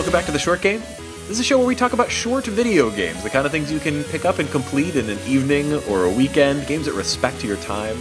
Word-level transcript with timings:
welcome 0.00 0.12
back 0.14 0.24
to 0.24 0.32
the 0.32 0.38
Short 0.38 0.62
Game. 0.62 0.80
This 1.28 1.32
is 1.32 1.40
a 1.40 1.44
show 1.44 1.58
where 1.58 1.66
we 1.66 1.74
talk 1.74 1.92
about 1.92 2.10
short 2.10 2.46
video 2.46 2.88
games, 2.88 3.22
the 3.22 3.28
kind 3.28 3.44
of 3.44 3.52
things 3.52 3.70
you 3.70 3.78
can 3.78 4.02
pick 4.04 4.24
up 4.24 4.38
and 4.38 4.50
complete 4.50 4.96
in 4.96 5.10
an 5.10 5.18
evening 5.26 5.74
or 5.90 6.06
a 6.06 6.10
weekend, 6.10 6.66
games 6.66 6.86
that 6.86 6.94
respect 6.94 7.44
your 7.44 7.58
time. 7.58 7.98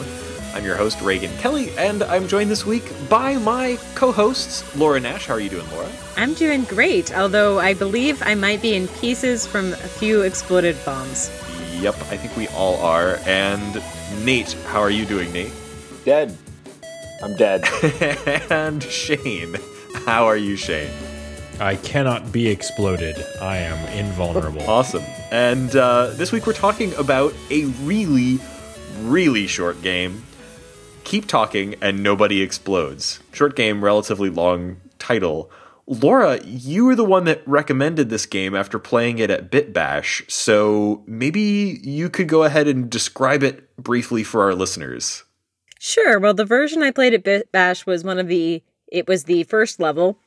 I'm 0.53 0.63
your 0.63 0.77
host, 0.77 1.01
Reagan 1.01 1.29
Kelly, 1.39 1.77
and 1.77 2.01
I'm 2.03 2.25
joined 2.29 2.49
this 2.49 2.65
week 2.65 2.89
by 3.09 3.35
my 3.35 3.77
co 3.95 4.13
hosts, 4.13 4.63
Laura 4.77 5.01
Nash. 5.01 5.25
How 5.25 5.33
are 5.33 5.41
you 5.41 5.49
doing, 5.49 5.69
Laura? 5.71 5.89
I'm 6.15 6.33
doing 6.35 6.63
great, 6.63 7.13
although 7.13 7.59
I 7.59 7.73
believe 7.73 8.23
I 8.23 8.33
might 8.33 8.61
be 8.61 8.75
in 8.75 8.87
pieces 8.87 9.45
from 9.45 9.73
a 9.73 9.75
few 9.75 10.21
exploded 10.21 10.77
bombs. 10.85 11.29
Yep, 11.81 11.95
I 11.95 12.15
think 12.15 12.33
we 12.37 12.47
all 12.55 12.77
are. 12.77 13.19
And 13.25 13.83
Nate, 14.23 14.53
how 14.67 14.79
are 14.79 14.89
you 14.89 15.05
doing, 15.05 15.33
Nate? 15.33 15.51
Dead. 16.05 16.37
I'm 17.21 17.35
dead. 17.35 17.65
and 18.49 18.81
Shane, 18.83 19.57
how 20.05 20.27
are 20.27 20.37
you, 20.37 20.55
Shane? 20.55 21.08
I 21.59 21.75
cannot 21.75 22.31
be 22.31 22.47
exploded. 22.47 23.17
I 23.41 23.57
am 23.57 23.87
invulnerable. 23.89 24.61
Awesome. 24.61 25.03
And 25.29 25.75
uh, 25.75 26.11
this 26.11 26.31
week 26.31 26.47
we're 26.47 26.53
talking 26.53 26.93
about 26.95 27.33
a 27.49 27.65
really, 27.83 28.39
really 29.01 29.45
short 29.45 29.81
game. 29.81 30.23
Keep 31.03 31.27
talking 31.27 31.75
and 31.81 32.01
nobody 32.01 32.41
explodes. 32.41 33.19
Short 33.33 33.57
game, 33.57 33.83
relatively 33.83 34.29
long 34.29 34.77
title. 34.99 35.51
Laura, 35.85 36.39
you 36.45 36.85
were 36.85 36.95
the 36.95 37.03
one 37.03 37.25
that 37.25 37.41
recommended 37.45 38.09
this 38.09 38.25
game 38.25 38.55
after 38.55 38.79
playing 38.79 39.19
it 39.19 39.29
at 39.29 39.51
BitBash, 39.51 40.29
so 40.29 41.03
maybe 41.07 41.79
you 41.83 42.09
could 42.09 42.29
go 42.29 42.43
ahead 42.43 42.67
and 42.67 42.89
describe 42.89 43.41
it 43.41 43.75
briefly 43.75 44.23
for 44.23 44.43
our 44.43 44.53
listeners. 44.53 45.23
Sure. 45.79 46.19
Well, 46.19 46.35
the 46.35 46.45
version 46.45 46.83
I 46.83 46.91
played 46.91 47.15
at 47.15 47.23
BitBash 47.23 47.85
was 47.85 48.03
one 48.03 48.19
of 48.19 48.27
the. 48.27 48.61
It 48.87 49.07
was 49.07 49.23
the 49.23 49.43
first 49.43 49.79
level, 49.79 50.19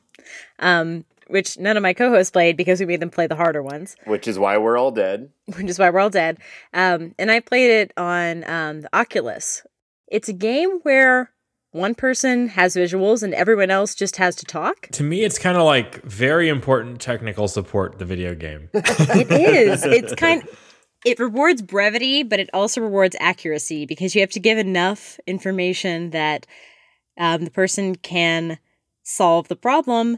um, 0.59 1.05
which 1.27 1.57
none 1.57 1.77
of 1.77 1.83
my 1.83 1.93
co-hosts 1.93 2.31
played 2.31 2.57
because 2.57 2.79
we 2.79 2.85
made 2.85 2.99
them 2.99 3.09
play 3.09 3.27
the 3.27 3.35
harder 3.35 3.61
ones, 3.61 3.95
Which 4.05 4.27
is 4.27 4.37
why 4.39 4.57
we're 4.57 4.77
all 4.77 4.91
dead. 4.91 5.29
which 5.55 5.67
is 5.67 5.79
why 5.79 5.89
we're 5.89 5.99
all 5.99 6.09
dead. 6.09 6.37
Um, 6.73 7.13
and 7.17 7.31
I 7.31 7.39
played 7.39 7.69
it 7.69 7.93
on 7.97 8.43
um, 8.49 8.81
the 8.81 8.89
Oculus. 8.95 9.65
It's 10.07 10.29
a 10.29 10.33
game 10.33 10.79
where 10.83 11.31
one 11.71 11.95
person 11.95 12.49
has 12.49 12.75
visuals 12.75 13.23
and 13.23 13.33
everyone 13.33 13.71
else 13.71 13.95
just 13.95 14.17
has 14.17 14.35
to 14.35 14.45
talk. 14.45 14.87
to 14.91 15.03
me, 15.03 15.23
it's 15.23 15.39
kind 15.39 15.57
of 15.57 15.63
like 15.63 16.03
very 16.03 16.47
important 16.49 17.01
technical 17.01 17.47
support. 17.47 17.97
The 17.97 18.05
video 18.05 18.35
game. 18.35 18.69
It 18.73 19.31
is. 19.31 19.83
It's 19.83 20.13
kind. 20.13 20.43
It 21.05 21.19
rewards 21.19 21.61
brevity, 21.61 22.23
but 22.23 22.39
it 22.39 22.49
also 22.53 22.79
rewards 22.79 23.15
accuracy 23.19 23.85
because 23.85 24.13
you 24.15 24.21
have 24.21 24.29
to 24.31 24.39
give 24.39 24.57
enough 24.57 25.19
information 25.27 26.11
that 26.11 26.45
um, 27.17 27.43
the 27.43 27.51
person 27.51 27.95
can 27.95 28.57
solve 29.03 29.47
the 29.47 29.55
problem, 29.55 30.17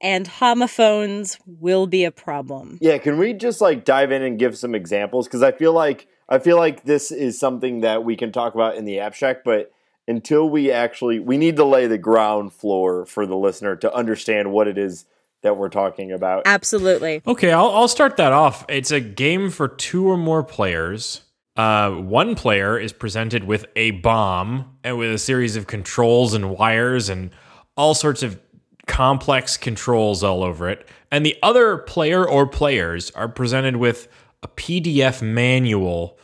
and 0.00 0.26
homophones 0.26 1.38
will 1.46 1.86
be 1.86 2.04
a 2.04 2.10
problem. 2.10 2.78
Yeah, 2.80 2.98
can 2.98 3.18
we 3.18 3.32
just 3.32 3.60
like 3.60 3.84
dive 3.84 4.12
in 4.12 4.22
and 4.22 4.38
give 4.38 4.56
some 4.56 4.74
examples? 4.74 5.26
Because 5.26 5.42
I 5.42 5.52
feel 5.52 5.72
like 5.72 6.08
I 6.28 6.38
feel 6.38 6.56
like 6.56 6.84
this 6.84 7.10
is 7.10 7.38
something 7.38 7.80
that 7.80 8.04
we 8.04 8.16
can 8.16 8.32
talk 8.32 8.54
about 8.54 8.76
in 8.76 8.84
the 8.84 9.00
abstract, 9.00 9.44
but 9.44 9.72
until 10.08 10.48
we 10.48 10.70
actually 10.70 11.18
we 11.18 11.36
need 11.36 11.56
to 11.56 11.64
lay 11.64 11.86
the 11.86 11.98
ground 11.98 12.52
floor 12.52 13.04
for 13.04 13.26
the 13.26 13.36
listener 13.36 13.76
to 13.76 13.92
understand 13.94 14.52
what 14.52 14.68
it 14.68 14.78
is 14.78 15.04
that 15.42 15.56
we're 15.56 15.68
talking 15.68 16.12
about. 16.12 16.42
Absolutely. 16.46 17.22
Okay, 17.26 17.52
I'll, 17.52 17.70
I'll 17.70 17.88
start 17.88 18.16
that 18.18 18.32
off. 18.32 18.64
It's 18.68 18.90
a 18.90 19.00
game 19.00 19.50
for 19.50 19.68
two 19.68 20.06
or 20.06 20.16
more 20.16 20.42
players. 20.42 21.22
Uh, 21.56 21.90
one 21.90 22.34
player 22.34 22.78
is 22.78 22.92
presented 22.92 23.44
with 23.44 23.66
a 23.74 23.90
bomb 23.92 24.76
and 24.84 24.98
with 24.98 25.12
a 25.12 25.18
series 25.18 25.56
of 25.56 25.66
controls 25.66 26.34
and 26.34 26.50
wires 26.50 27.08
and 27.08 27.30
all 27.76 27.94
sorts 27.94 28.22
of 28.22 28.38
complex 28.86 29.56
controls 29.56 30.22
all 30.22 30.42
over 30.42 30.68
it. 30.68 30.88
And 31.10 31.24
the 31.26 31.36
other 31.42 31.76
player 31.78 32.26
or 32.28 32.46
players 32.46 33.10
are 33.12 33.28
presented 33.28 33.76
with 33.76 34.08
a 34.42 34.48
PDF 34.48 35.20
manual 35.22 36.18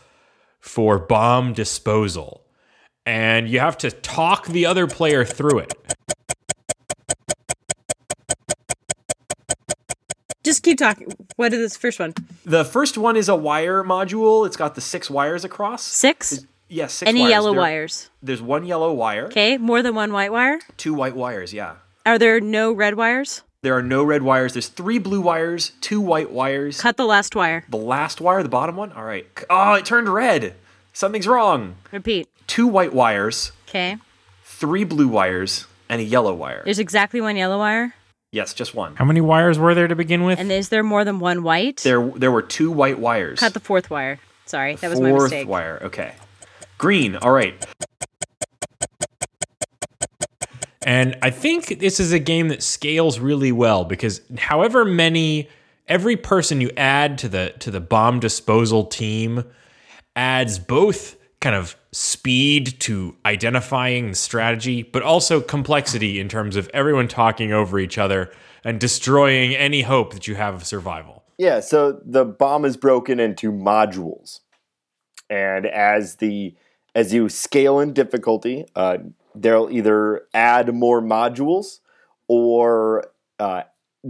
for 0.61 0.99
bomb 0.99 1.53
disposal. 1.53 2.43
And 3.05 3.49
you 3.49 3.61
have 3.61 3.78
to 3.78 3.91
talk 3.91 4.47
the 4.47 4.66
other 4.66 4.87
player 4.87 5.25
through 5.25 5.61
it. 5.61 5.72
Just 10.45 10.62
keep 10.62 10.78
talking. 10.78 11.09
What 11.37 11.53
is 11.53 11.59
this 11.59 11.77
first 11.77 11.99
one? 11.99 12.15
The 12.45 12.65
first 12.65 12.97
one 12.97 13.16
is 13.16 13.28
a 13.28 13.34
wire 13.34 13.83
module. 13.83 14.47
It's 14.47 14.56
got 14.56 14.77
the 14.77 14.81
six 14.81 15.11
wires 15.11 15.45
across. 15.45 15.83
Six? 15.83 16.47
Yes, 16.69 16.93
six 16.95 17.09
Any 17.09 17.21
wires. 17.21 17.31
yellow 17.31 17.50
There- 17.53 17.61
wires? 17.61 18.11
There's 18.22 18.43
one 18.43 18.65
yellow 18.65 18.93
wire, 18.93 19.27
Okay. 19.27 19.56
More 19.59 19.83
than 19.83 19.95
one 19.95 20.12
white 20.12 20.31
wire? 20.33 20.61
two 20.77 20.95
white 20.95 21.16
wires, 21.16 21.53
yeah. 21.53 21.75
Are 22.06 22.19
there 22.21 22.39
no 22.41 22.72
red 22.72 22.94
wires? 22.94 23.43
There 23.62 23.75
are 23.77 23.83
no 23.83 24.05
red 24.05 24.22
wires. 24.22 24.53
There's 24.53 24.69
three 24.69 25.00
blue 25.00 25.21
wires, 25.21 25.72
two 25.81 26.00
white 26.00 26.31
wires. 26.31 26.81
Cut 26.81 26.97
the 26.97 27.05
last 27.05 27.34
wire. 27.34 27.65
The 27.69 27.77
last 27.77 28.21
wire, 28.21 28.44
the 28.44 28.49
bottom 28.49 28.77
one? 28.77 28.93
All 28.93 29.03
right. 29.03 29.27
Oh, 29.50 29.75
it 29.75 29.84
turned 29.84 30.09
red. 30.09 30.55
Something's 30.93 31.27
wrong. 31.27 31.75
Repeat. 31.91 32.28
Two 32.47 32.69
white 32.69 32.93
wires, 32.95 33.50
Okay. 33.69 33.97
three 34.45 34.84
blue 34.84 35.09
wires, 35.09 35.66
and 35.89 36.00
a 36.00 36.05
yellow 36.05 36.33
wire. 36.33 36.62
There's 36.65 36.78
exactly 36.78 37.21
one 37.21 37.34
yellow 37.37 37.59
wire. 37.59 37.93
Yes, 38.31 38.55
just 38.55 38.72
one. 38.72 38.95
How 38.95 39.05
many 39.05 39.21
wires 39.21 39.59
were 39.59 39.75
there 39.75 39.89
to 39.89 39.97
begin 39.97 40.22
with? 40.22 40.39
And 40.39 40.53
is 40.53 40.69
there 40.69 40.84
more 40.84 41.05
than 41.05 41.19
one 41.19 41.43
white? 41.43 41.78
There 41.78 42.09
there 42.15 42.31
were 42.31 42.43
two 42.43 42.71
white 42.71 43.00
wires. 43.00 43.41
Cut 43.41 43.53
the 43.53 43.59
fourth 43.61 43.91
wire. 43.91 44.21
Sorry, 44.45 44.77
that 44.77 44.91
was 44.91 45.00
my 45.00 45.06
mistake. 45.11 45.19
Fourth 45.19 45.31
mistake. 45.33 45.49
wire. 45.49 45.81
Okay. 45.83 46.15
Green. 46.78 47.16
All 47.16 47.33
right. 47.33 47.66
And 50.87 51.19
I 51.21 51.31
think 51.31 51.81
this 51.81 51.99
is 51.99 52.13
a 52.13 52.21
game 52.21 52.47
that 52.49 52.63
scales 52.63 53.19
really 53.19 53.51
well 53.51 53.85
because 53.85 54.21
however 54.39 54.85
many 54.85 55.49
every 55.89 56.17
person 56.17 56.61
you 56.61 56.71
add 56.77 57.19
to 57.19 57.29
the 57.29 57.53
to 57.59 57.73
the 57.73 57.81
bomb 57.81 58.21
disposal 58.21 58.85
team 58.85 59.45
adds 60.15 60.61
both 60.61 61.17
kind 61.41 61.57
of 61.57 61.77
speed 61.93 62.79
to 62.81 63.17
identifying 63.27 64.11
the 64.11 64.15
strategy, 64.15 64.85
but 64.85 65.03
also 65.03 65.41
complexity 65.41 66.21
in 66.21 66.29
terms 66.29 66.55
of 66.55 66.71
everyone 66.73 67.09
talking 67.09 67.53
over 67.53 67.81
each 67.81 67.99
other 67.99 68.33
and 68.63 68.79
destroying 68.79 69.55
any 69.57 69.83
hope 69.83 70.13
that 70.15 70.29
you 70.29 70.37
have 70.37 70.55
of 70.55 70.65
survival. 70.65 71.25
Yeah, 71.37 71.61
so 71.61 72.01
the 72.05 72.25
bomb 72.25 72.65
is 72.65 72.77
broken 72.77 73.19
into 73.19 73.51
modules, 73.51 74.41
and 75.29 75.67
as 75.67 76.17
the 76.17 76.55
as 76.95 77.13
you 77.13 77.29
scale 77.29 77.81
in 77.81 77.93
difficulty, 77.93 78.65
uh, 78.75 78.99
they'll 79.41 79.69
either 79.71 80.23
add 80.35 80.75
more 80.75 81.01
modules 81.03 81.81
or 82.29 83.05
uh, 83.39 83.63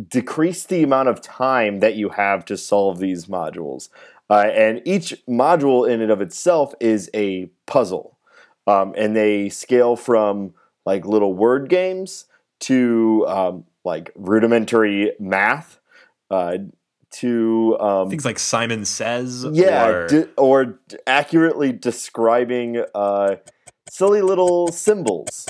decrease 0.09 0.65
the 0.65 0.83
amount 0.83 1.09
of 1.09 1.21
time 1.21 1.81
that 1.81 1.95
you 1.97 2.11
have 2.11 2.45
to 2.47 2.57
solve 2.57 2.99
these 2.99 3.27
modules. 3.27 3.89
Uh, 4.29 4.49
and 4.53 4.83
each 4.85 5.15
module 5.29 5.89
in 5.89 6.01
and 6.01 6.11
of 6.11 6.21
itself 6.21 6.75
is 6.81 7.09
a 7.15 7.47
puzzle, 7.67 8.19
um, 8.67 8.93
and 8.97 9.15
they 9.15 9.49
scale 9.49 9.95
from 9.97 10.53
like 10.85 11.07
little 11.07 11.33
word 11.35 11.69
games 11.69 12.25
to 12.61 13.25
um, 13.29 13.65
like 13.85 14.11
rudimentary 14.17 15.13
math. 15.21 15.79
Uh, 16.31 16.59
to 17.13 17.79
um, 17.79 18.11
Things 18.11 18.25
like 18.25 18.39
Simon 18.39 18.85
Says. 18.85 19.47
yeah, 19.53 19.87
Or, 19.87 20.07
di- 20.09 20.29
or 20.37 20.65
d- 20.89 20.97
accurately 21.07 21.73
describing 21.73 22.83
uh, 22.95 23.37
silly 23.97 24.21
little 24.21 24.69
symbols. 24.69 25.49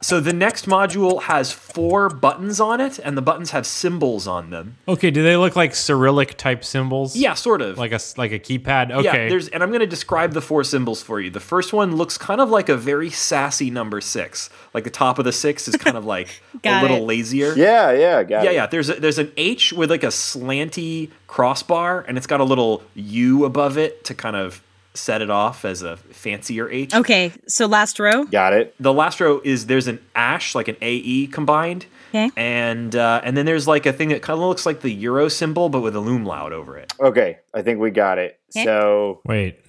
so 0.00 0.20
the 0.20 0.32
next 0.32 0.66
module 0.66 1.22
has 1.22 1.50
four 1.52 2.08
buttons 2.08 2.60
on 2.60 2.80
it, 2.80 3.00
and 3.00 3.16
the 3.18 3.20
buttons 3.22 3.50
have 3.50 3.66
symbols 3.66 4.28
on 4.28 4.50
them. 4.50 4.76
Okay, 4.86 5.10
do 5.10 5.24
they 5.24 5.36
look 5.36 5.56
like 5.56 5.74
Cyrillic 5.74 6.36
type 6.38 6.64
symbols? 6.64 7.16
Yeah, 7.16 7.34
sort 7.34 7.60
of. 7.62 7.78
Like 7.78 7.90
a 7.90 7.96
s- 7.96 8.16
like 8.16 8.30
a 8.30 8.38
keypad. 8.38 8.92
Okay. 8.92 9.02
Yeah, 9.24 9.28
there's 9.28 9.48
and 9.48 9.60
I'm 9.60 9.70
going 9.70 9.80
to 9.80 9.86
describe 9.88 10.34
the 10.34 10.40
four 10.40 10.62
symbols 10.62 11.02
for 11.02 11.20
you. 11.20 11.30
The 11.30 11.40
first 11.40 11.72
one 11.72 11.96
looks 11.96 12.16
kind 12.16 12.40
of 12.40 12.48
like 12.48 12.68
a 12.68 12.76
very 12.76 13.10
sassy 13.10 13.70
number 13.70 14.00
six. 14.00 14.48
Like 14.72 14.84
the 14.84 14.90
top 14.90 15.18
of 15.18 15.24
the 15.24 15.32
six 15.32 15.66
is 15.66 15.74
kind 15.76 15.96
of 15.96 16.04
like 16.16 16.40
a 16.64 16.80
little 16.80 16.98
it. 16.98 17.02
lazier. 17.02 17.54
Yeah, 17.56 17.90
yeah, 17.90 18.22
got 18.22 18.44
Yeah, 18.44 18.50
it. 18.50 18.54
yeah. 18.54 18.66
There's 18.68 18.88
a, 18.88 18.94
there's 18.94 19.18
an 19.18 19.32
H 19.36 19.72
with 19.72 19.90
like 19.90 20.04
a 20.04 20.08
slanty 20.08 21.10
crossbar, 21.26 22.04
and 22.06 22.16
it's 22.16 22.28
got 22.28 22.38
a 22.40 22.44
little 22.44 22.84
U 22.94 23.44
above 23.44 23.76
it 23.76 24.04
to 24.04 24.14
kind 24.14 24.36
of 24.36 24.62
set 24.98 25.22
it 25.22 25.30
off 25.30 25.64
as 25.64 25.82
a 25.82 25.96
fancier 25.96 26.68
H. 26.70 26.94
Okay, 26.94 27.32
so 27.46 27.66
last 27.66 27.98
row. 27.98 28.24
Got 28.24 28.52
it. 28.52 28.74
The 28.80 28.92
last 28.92 29.20
row 29.20 29.40
is 29.44 29.66
there's 29.66 29.86
an 29.88 30.00
ash, 30.14 30.54
like 30.54 30.68
an 30.68 30.76
AE 30.80 31.28
combined, 31.28 31.86
Okay. 32.10 32.30
and 32.36 32.94
uh, 32.96 33.20
and 33.24 33.36
then 33.36 33.46
there's 33.46 33.66
like 33.68 33.86
a 33.86 33.92
thing 33.92 34.08
that 34.10 34.22
kind 34.22 34.38
of 34.38 34.46
looks 34.46 34.64
like 34.66 34.80
the 34.80 34.90
euro 34.92 35.28
symbol, 35.28 35.68
but 35.68 35.80
with 35.80 35.94
a 35.96 36.00
loom 36.00 36.24
loud 36.24 36.52
over 36.52 36.76
it. 36.78 36.92
Okay, 37.00 37.38
I 37.54 37.62
think 37.62 37.80
we 37.80 37.90
got 37.90 38.18
it. 38.18 38.38
Okay. 38.56 38.64
So, 38.64 39.20
Wait. 39.24 39.60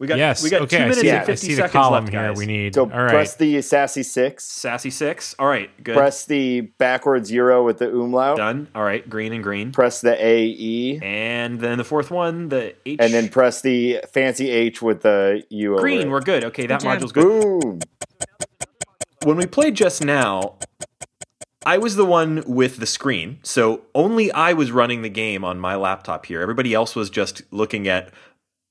We 0.00 0.06
got 0.06 0.16
yes. 0.16 0.42
we 0.42 0.48
got 0.48 0.62
okay. 0.62 0.78
two 0.78 0.82
I 0.82 0.86
minutes 0.86 1.00
see, 1.02 1.10
and 1.10 1.18
I 1.18 1.24
fifty 1.26 1.46
see 1.48 1.52
the 1.52 1.56
seconds 1.56 1.72
column 1.72 2.04
left, 2.04 2.14
here. 2.14 2.28
guys. 2.28 2.38
We 2.38 2.46
need. 2.46 2.74
so 2.74 2.84
all 2.84 3.02
right. 3.02 3.10
press 3.10 3.34
the 3.34 3.60
sassy 3.60 4.02
six. 4.02 4.44
Sassy 4.44 4.88
six. 4.88 5.34
All 5.38 5.46
right, 5.46 5.70
good. 5.84 5.94
Press 5.94 6.24
the 6.24 6.62
backwards 6.62 7.30
euro 7.30 7.62
with 7.66 7.80
the 7.80 7.90
umlaut. 7.90 8.38
Done. 8.38 8.68
All 8.74 8.82
right, 8.82 9.08
green 9.08 9.34
and 9.34 9.44
green. 9.44 9.72
Press 9.72 10.00
the 10.00 10.16
AE, 10.18 11.00
And 11.02 11.60
then 11.60 11.76
the 11.76 11.84
fourth 11.84 12.10
one, 12.10 12.48
the 12.48 12.74
H. 12.86 12.96
and 12.98 13.12
then 13.12 13.28
press 13.28 13.60
the 13.60 14.00
fancy 14.10 14.48
H 14.48 14.80
with 14.80 15.02
the 15.02 15.44
U. 15.50 15.74
over 15.74 15.82
green. 15.82 16.00
it. 16.06 16.10
We're 16.10 16.20
good. 16.20 16.44
Okay, 16.46 16.66
that 16.66 16.80
Good 16.80 16.88
module's 16.88 17.12
good. 17.12 17.60
Boom. 17.60 17.80
When 19.24 19.36
we 19.36 19.44
played 19.44 19.74
just 19.74 20.02
now, 20.02 20.54
I 21.66 21.76
was 21.76 21.96
the 21.96 22.06
one 22.06 22.42
with 22.46 22.78
the 22.78 22.86
screen, 22.86 23.38
so 23.42 23.82
only 23.94 24.32
I 24.32 24.54
was 24.54 24.72
running 24.72 25.02
the 25.02 25.10
game 25.10 25.44
on 25.44 25.60
my 25.60 25.74
laptop 25.74 26.24
here. 26.24 26.40
Everybody 26.40 26.72
else 26.72 26.96
was 26.96 27.10
just 27.10 27.42
looking 27.50 27.86
at 27.86 28.10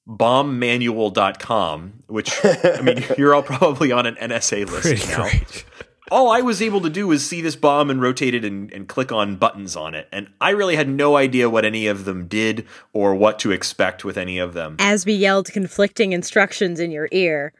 bombmanual.com, 0.09 2.03
which 2.07 2.33
I 2.43 2.81
mean, 2.81 3.03
you're 3.17 3.35
all 3.35 3.43
probably 3.43 3.91
on 3.91 4.05
an 4.05 4.15
NSA 4.15 4.65
list 4.65 4.81
Pretty 4.81 5.07
now. 5.07 5.23
great. 5.23 5.65
All 6.11 6.31
I 6.31 6.41
was 6.41 6.59
able 6.59 6.81
to 6.81 6.89
do 6.89 7.05
was 7.07 7.23
see 7.23 7.39
this 7.39 7.55
bomb 7.55 7.91
and 7.91 8.01
rotate 8.01 8.33
it 8.33 8.43
and, 8.43 8.73
and 8.73 8.87
click 8.87 9.11
on 9.11 9.35
buttons 9.35 9.75
on 9.75 9.93
it, 9.93 10.07
and 10.11 10.27
I 10.41 10.49
really 10.49 10.75
had 10.75 10.89
no 10.89 11.15
idea 11.15 11.51
what 11.51 11.65
any 11.65 11.85
of 11.85 12.05
them 12.05 12.27
did 12.27 12.65
or 12.93 13.13
what 13.13 13.37
to 13.39 13.51
expect 13.51 14.03
with 14.03 14.17
any 14.17 14.39
of 14.39 14.53
them. 14.55 14.77
As 14.79 15.05
we 15.05 15.13
yelled 15.13 15.51
conflicting 15.51 16.11
instructions 16.11 16.79
in 16.79 16.89
your 16.89 17.09
ear, 17.11 17.53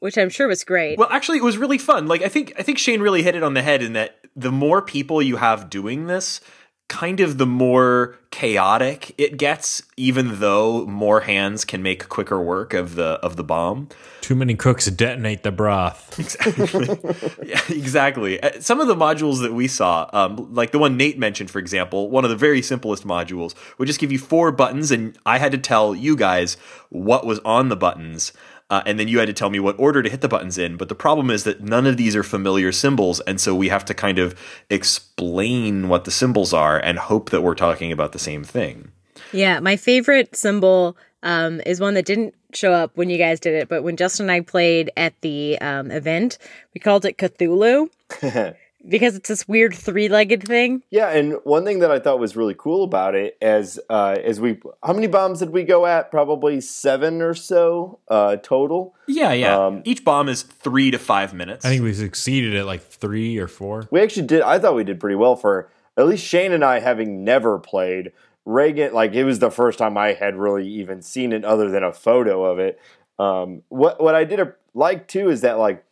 which 0.00 0.18
I'm 0.18 0.28
sure 0.28 0.46
was 0.46 0.62
great. 0.62 0.98
Well, 0.98 1.08
actually, 1.10 1.38
it 1.38 1.44
was 1.44 1.56
really 1.56 1.78
fun. 1.78 2.06
Like 2.06 2.20
I 2.20 2.28
think 2.28 2.52
I 2.58 2.62
think 2.62 2.76
Shane 2.76 3.00
really 3.00 3.22
hit 3.22 3.34
it 3.34 3.42
on 3.42 3.54
the 3.54 3.62
head 3.62 3.82
in 3.82 3.94
that 3.94 4.18
the 4.36 4.52
more 4.52 4.82
people 4.82 5.22
you 5.22 5.36
have 5.36 5.70
doing 5.70 6.06
this, 6.06 6.42
kind 6.88 7.20
of 7.20 7.38
the 7.38 7.46
more 7.46 8.18
chaotic 8.30 9.14
it 9.18 9.36
gets. 9.36 9.82
Even 9.96 10.40
though 10.40 10.86
more 10.86 11.20
hands 11.20 11.64
can 11.64 11.82
make 11.82 12.08
quicker 12.08 12.40
work 12.40 12.74
of 12.74 12.94
the 12.94 13.20
of 13.22 13.36
the 13.36 13.44
bomb. 13.44 13.88
Too 14.20 14.34
many 14.34 14.54
cooks 14.54 14.86
detonate 14.86 15.42
the 15.42 15.52
broth. 15.52 16.14
Yeah, 17.48 17.60
exactly. 17.70 18.42
Uh, 18.42 18.60
Some 18.60 18.80
of 18.80 18.88
the 18.88 18.94
modules 18.94 19.40
that 19.40 19.54
we 19.54 19.68
saw, 19.68 20.10
um, 20.12 20.52
like 20.52 20.70
the 20.72 20.78
one 20.78 20.96
Nate 20.98 21.18
mentioned, 21.18 21.50
for 21.50 21.58
example, 21.58 22.10
one 22.10 22.24
of 22.24 22.30
the 22.30 22.36
very 22.36 22.60
simplest 22.60 23.06
modules 23.06 23.54
would 23.78 23.86
just 23.86 23.98
give 23.98 24.12
you 24.12 24.18
four 24.18 24.52
buttons, 24.52 24.90
and 24.90 25.16
I 25.24 25.38
had 25.38 25.52
to 25.52 25.58
tell 25.58 25.94
you 25.94 26.14
guys 26.14 26.58
what 26.90 27.24
was 27.24 27.38
on 27.40 27.70
the 27.70 27.76
buttons. 27.76 28.32
Uh, 28.70 28.82
and 28.84 28.98
then 28.98 29.08
you 29.08 29.18
had 29.18 29.26
to 29.26 29.32
tell 29.32 29.50
me 29.50 29.58
what 29.58 29.78
order 29.78 30.02
to 30.02 30.10
hit 30.10 30.20
the 30.20 30.28
buttons 30.28 30.58
in. 30.58 30.76
But 30.76 30.88
the 30.88 30.94
problem 30.94 31.30
is 31.30 31.44
that 31.44 31.62
none 31.62 31.86
of 31.86 31.96
these 31.96 32.14
are 32.14 32.22
familiar 32.22 32.70
symbols, 32.72 33.20
and 33.20 33.40
so 33.40 33.54
we 33.54 33.68
have 33.68 33.84
to 33.86 33.94
kind 33.94 34.18
of 34.18 34.38
explain 34.68 35.88
what 35.88 36.04
the 36.04 36.10
symbols 36.10 36.52
are 36.52 36.78
and 36.78 36.98
hope 36.98 37.30
that 37.30 37.42
we're 37.42 37.54
talking 37.54 37.92
about 37.92 38.12
the 38.12 38.18
same 38.18 38.44
thing. 38.44 38.92
Yeah, 39.32 39.60
my 39.60 39.76
favorite 39.76 40.36
symbol 40.36 40.96
um, 41.22 41.60
is 41.66 41.80
one 41.80 41.94
that 41.94 42.04
didn't 42.04 42.34
show 42.52 42.72
up 42.72 42.92
when 42.94 43.10
you 43.10 43.18
guys 43.18 43.40
did 43.40 43.54
it, 43.54 43.68
but 43.68 43.82
when 43.82 43.96
Justin 43.96 44.24
and 44.24 44.32
I 44.32 44.40
played 44.40 44.90
at 44.96 45.18
the 45.20 45.58
um, 45.60 45.90
event, 45.90 46.38
we 46.74 46.80
called 46.80 47.04
it 47.04 47.18
Cthulhu 47.18 47.90
because 48.86 49.16
it's 49.16 49.28
this 49.28 49.48
weird 49.48 49.74
three-legged 49.74 50.44
thing. 50.46 50.82
Yeah, 50.90 51.10
and 51.10 51.34
one 51.44 51.64
thing 51.64 51.78
that 51.80 51.90
I 51.90 51.98
thought 51.98 52.18
was 52.18 52.36
really 52.36 52.54
cool 52.56 52.84
about 52.84 53.14
it, 53.14 53.36
as 53.40 53.80
uh, 53.88 54.16
as 54.22 54.40
we, 54.40 54.60
how 54.82 54.92
many 54.92 55.06
bombs 55.06 55.40
did 55.40 55.50
we 55.50 55.64
go 55.64 55.86
at? 55.86 56.10
Probably 56.10 56.60
seven 56.60 57.22
or 57.22 57.34
so 57.34 57.98
uh, 58.08 58.36
total. 58.36 58.94
Yeah, 59.06 59.32
yeah. 59.32 59.56
Um, 59.56 59.82
Each 59.84 60.04
bomb 60.04 60.28
is 60.28 60.42
three 60.42 60.90
to 60.90 60.98
five 60.98 61.34
minutes. 61.34 61.64
I 61.64 61.70
think 61.70 61.82
we 61.82 61.94
succeeded 61.94 62.54
at 62.54 62.66
like 62.66 62.82
three 62.82 63.38
or 63.38 63.48
four. 63.48 63.88
We 63.90 64.00
actually 64.00 64.26
did. 64.26 64.42
I 64.42 64.58
thought 64.58 64.74
we 64.74 64.84
did 64.84 65.00
pretty 65.00 65.16
well 65.16 65.36
for 65.36 65.70
at 65.96 66.06
least 66.06 66.24
Shane 66.24 66.52
and 66.52 66.64
I 66.64 66.80
having 66.80 67.24
never 67.24 67.58
played. 67.58 68.12
Reagan, 68.44 68.94
like 68.94 69.12
it 69.12 69.24
was 69.24 69.40
the 69.40 69.50
first 69.50 69.78
time 69.78 69.98
I 69.98 70.14
had 70.14 70.36
really 70.36 70.66
even 70.66 71.02
seen 71.02 71.32
it, 71.32 71.44
other 71.44 71.70
than 71.70 71.82
a 71.82 71.92
photo 71.92 72.44
of 72.44 72.58
it. 72.58 72.80
Um, 73.18 73.62
what 73.68 74.00
what 74.02 74.14
I 74.14 74.24
did 74.24 74.40
like 74.72 75.08
too 75.08 75.28
is 75.28 75.42
that 75.42 75.58
like 75.58 75.84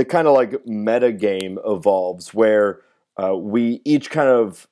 the 0.00 0.04
kind 0.06 0.26
of 0.26 0.32
like 0.32 0.66
meta 0.66 1.12
game 1.12 1.58
evolves 1.66 2.32
where 2.32 2.80
uh, 3.22 3.36
we 3.36 3.82
each 3.84 4.08
kind 4.08 4.30
of 4.30 4.66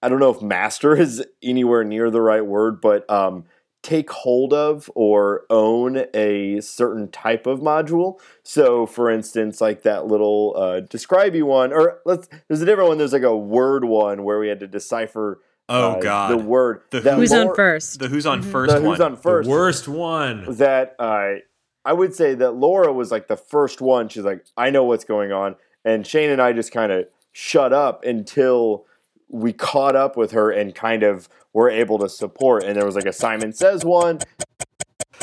I 0.00 0.08
don't 0.08 0.20
know 0.20 0.30
if 0.30 0.40
master 0.40 0.94
is 1.00 1.24
anywhere 1.42 1.82
near 1.82 2.10
the 2.12 2.20
right 2.20 2.46
word, 2.46 2.80
but 2.80 3.08
um, 3.10 3.44
take 3.82 4.08
hold 4.10 4.52
of 4.52 4.88
or 4.94 5.46
own 5.50 6.04
a 6.14 6.60
certain 6.60 7.10
type 7.10 7.46
of 7.48 7.58
module. 7.58 8.20
So, 8.44 8.86
for 8.86 9.10
instance, 9.10 9.60
like 9.60 9.82
that 9.82 10.06
little 10.06 10.54
uh, 10.56 10.80
describe 10.80 11.34
you 11.34 11.46
one, 11.46 11.72
or 11.72 11.98
let's 12.04 12.28
there's 12.46 12.62
a 12.62 12.66
different 12.66 12.90
one. 12.90 12.98
There's 12.98 13.12
like 13.12 13.22
a 13.22 13.36
word 13.36 13.84
one 13.84 14.22
where 14.22 14.38
we 14.38 14.46
had 14.46 14.60
to 14.60 14.68
decipher. 14.68 15.40
Oh, 15.68 15.94
uh, 15.94 16.00
God. 16.00 16.30
the 16.30 16.36
word. 16.36 16.82
The 16.90 17.00
that 17.00 17.16
Who's 17.16 17.32
on 17.32 17.52
first? 17.56 17.98
the 17.98 18.06
who's 18.06 18.26
on 18.26 18.42
first 18.42 18.72
The 18.72 18.80
one. 18.80 18.90
who's 18.92 19.00
on 19.00 19.16
first? 19.16 19.48
The 19.48 19.50
worst 19.52 19.88
one. 19.88 20.44
that 20.58 20.94
uh, 21.00 21.40
I 21.86 21.92
would 21.92 22.14
say 22.14 22.34
that 22.34 22.52
Laura 22.52 22.92
was 22.92 23.10
like 23.10 23.28
the 23.28 23.36
first 23.36 23.80
one. 23.80 24.08
She's 24.08 24.24
like, 24.24 24.44
I 24.56 24.70
know 24.70 24.84
what's 24.84 25.04
going 25.04 25.32
on, 25.32 25.56
and 25.84 26.06
Shane 26.06 26.30
and 26.30 26.42
I 26.42 26.52
just 26.52 26.72
kind 26.72 26.90
of 26.92 27.08
shut 27.32 27.72
up 27.72 28.04
until 28.04 28.84
we 29.28 29.52
caught 29.52 29.96
up 29.96 30.16
with 30.16 30.32
her 30.32 30.50
and 30.50 30.74
kind 30.74 31.02
of 31.02 31.28
were 31.52 31.70
able 31.70 31.98
to 32.00 32.08
support. 32.08 32.64
And 32.64 32.76
there 32.76 32.84
was 32.84 32.94
like 32.96 33.06
a 33.06 33.12
Simon 33.12 33.52
Says 33.52 33.84
one. 33.84 34.18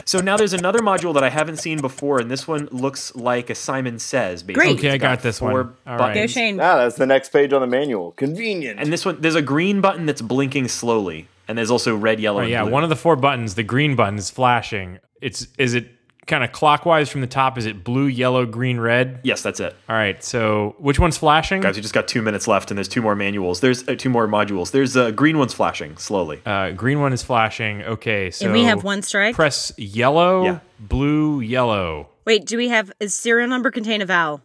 So 0.06 0.20
now 0.20 0.38
there's 0.38 0.54
another 0.54 0.80
module 0.80 1.14
that 1.14 1.24
I 1.24 1.30
haven't 1.30 1.58
seen 1.58 1.80
before, 1.80 2.20
and 2.20 2.30
this 2.30 2.48
one 2.48 2.68
looks 2.72 3.16
like 3.16 3.50
a 3.50 3.56
Simon 3.56 4.00
Says. 4.00 4.42
Basically. 4.44 4.74
Great. 4.74 4.80
Okay, 4.80 4.90
I 4.92 4.94
It's 4.96 5.02
got 5.02 5.22
this 5.22 5.40
one. 5.42 5.56
All 5.56 5.98
right. 5.98 6.14
Go, 6.14 6.28
Shane. 6.28 6.60
Ah, 6.60 6.78
that's 6.78 6.96
the 6.96 7.06
next 7.06 7.30
page 7.30 7.54
on 7.54 7.62
the 7.62 7.68
manual. 7.68 8.12
Convenient. 8.14 8.80
And 8.80 8.92
this 8.92 9.06
one, 9.06 9.22
there's 9.22 9.36
a 9.36 9.42
green 9.42 9.82
button 9.82 10.06
that's 10.06 10.22
blinking 10.22 10.68
slowly, 10.68 11.28
and 11.48 11.58
there's 11.58 11.72
also 11.72 11.96
red, 11.96 12.20
yellow, 12.20 12.40
Right, 12.40 12.46
and 12.46 12.52
yeah, 12.52 12.64
blue. 12.64 12.72
one 12.72 12.84
of 12.84 12.90
the 12.90 12.96
four 12.96 13.16
buttons, 13.16 13.56
the 13.56 13.64
green 13.64 13.96
button 13.96 14.18
is 14.18 14.30
flashing. 14.30 15.00
It's 15.22 15.48
is 15.58 15.74
it 15.74 15.88
kind 16.28 16.44
of 16.44 16.52
clockwise 16.52 17.10
from 17.10 17.22
the 17.22 17.28
top? 17.28 17.58
Is 17.58 17.66
it 17.66 17.84
blue, 17.84 18.06
yellow, 18.08 18.46
green, 18.46 18.80
red? 18.80 19.20
yes, 19.24 19.42
that's 19.42 19.60
it. 19.60 19.76
All 19.90 19.96
right. 19.96 20.24
So 20.24 20.76
which 20.80 21.00
one's 21.00 21.18
flashing? 21.18 21.62
Guys, 21.62 21.76
we 21.76 21.82
just 21.82 21.94
got 21.94 22.08
two 22.08 22.22
minutes 22.22 22.48
left, 22.48 22.72
and 22.72 22.78
there's 22.78 22.88
two 22.88 23.02
more 23.02 23.16
manuals. 23.16 23.60
There's 23.60 23.88
uh, 23.88 23.96
two 23.98 24.10
more 24.10 24.28
modules. 24.28 24.72
There's 24.72 24.96
uh, 24.98 25.12
green 25.12 25.38
one's 25.38 25.54
flashing 25.54 25.98
slowly. 25.98 26.42
Uh, 26.46 26.72
green 26.72 27.00
one 27.02 27.14
is 27.14 27.24
flashing. 27.24 27.84
Okay, 27.84 28.32
so 28.32 28.46
and 28.46 28.54
we 28.54 28.64
have 28.64 28.84
one 28.84 29.02
strike. 29.02 29.36
Press 29.36 29.72
yellow, 29.78 30.44
Yeah. 30.46 30.60
blue, 30.80 31.40
yellow. 31.42 32.10
Wait, 32.26 32.46
do 32.46 32.58
we 32.58 32.70
have 32.70 32.92
is 33.00 33.14
serial 33.14 33.48
number 33.50 33.70
contain 33.72 34.02
a 34.02 34.06
vowel? 34.06 34.42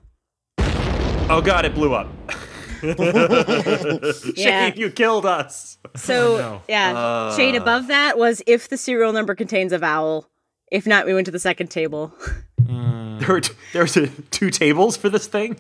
Oh 1.30 1.40
god, 1.44 1.64
it 1.64 1.74
blew 1.74 1.94
up. 1.94 2.08
Shane, 2.82 4.34
Yeah. 4.36 4.72
you 4.74 4.90
killed 4.90 5.26
us. 5.26 5.78
So 5.96 6.36
no. 6.38 6.62
yeah, 6.68 7.34
shade 7.36 7.54
above 7.56 7.88
that 7.88 8.16
was 8.18 8.40
if 8.46 8.68
the 8.68 8.76
serial 8.76 9.12
number 9.12 9.34
contains 9.34 9.72
a 9.72 9.78
vowel. 9.78 10.28
If 10.70 10.86
not, 10.86 11.06
we 11.06 11.14
went 11.14 11.26
to 11.26 11.30
the 11.30 11.38
second 11.38 11.68
table. 11.68 12.12
There 12.58 13.28
were 13.28 13.40
t- 13.40 13.54
there's 13.72 13.96
a, 13.96 14.06
two 14.30 14.50
tables 14.50 14.96
for 14.96 15.08
this 15.08 15.26
thing. 15.26 15.56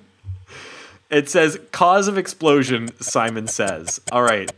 It 1.10 1.28
says 1.28 1.58
cause 1.72 2.06
of 2.06 2.16
explosion. 2.18 2.88
Simon 3.00 3.46
says. 3.48 4.00
All 4.12 4.22
right. 4.22 4.50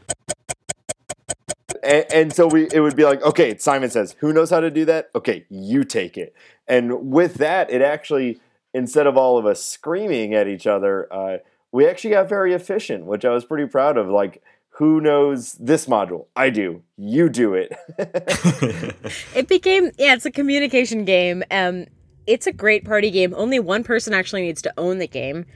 and, 1.82 2.04
and 2.12 2.32
so 2.32 2.46
we 2.46 2.68
it 2.72 2.80
would 2.80 2.96
be 2.96 3.04
like 3.04 3.22
okay 3.22 3.56
simon 3.56 3.88
says 3.90 4.14
who 4.18 4.32
knows 4.32 4.50
how 4.50 4.60
to 4.60 4.70
do 4.70 4.84
that 4.84 5.08
okay 5.14 5.44
you 5.48 5.84
take 5.84 6.18
it 6.18 6.34
and 6.68 7.10
with 7.10 7.34
that 7.34 7.70
it 7.70 7.80
actually 7.80 8.40
instead 8.74 9.06
of 9.06 9.16
all 9.16 9.38
of 9.38 9.46
us 9.46 9.64
screaming 9.64 10.34
at 10.34 10.46
each 10.46 10.66
other 10.66 11.10
uh, 11.12 11.38
we 11.72 11.86
actually 11.86 12.10
got 12.10 12.28
very 12.28 12.52
efficient 12.52 13.06
which 13.06 13.24
i 13.24 13.30
was 13.30 13.44
pretty 13.44 13.66
proud 13.66 13.96
of 13.96 14.08
like 14.08 14.42
who 14.80 15.00
knows 15.00 15.52
this 15.60 15.86
module 15.86 16.26
i 16.34 16.50
do 16.50 16.82
you 16.96 17.28
do 17.28 17.54
it 17.54 17.72
It 19.34 19.48
became 19.48 19.90
yeah, 19.98 20.14
it's 20.14 20.26
a 20.26 20.30
communication 20.30 21.04
game. 21.04 21.42
Um, 21.50 21.86
it's 22.26 22.46
a 22.46 22.52
great 22.52 22.84
party 22.84 23.10
game. 23.10 23.34
Only 23.36 23.58
one 23.58 23.82
person 23.84 24.12
actually 24.12 24.42
needs 24.42 24.62
to 24.62 24.72
own 24.76 24.98
the 24.98 25.06
game. 25.06 25.46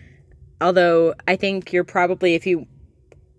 Although 0.60 1.14
I 1.28 1.36
think 1.36 1.72
you're 1.72 1.84
probably 1.84 2.34
if 2.34 2.46
you 2.46 2.66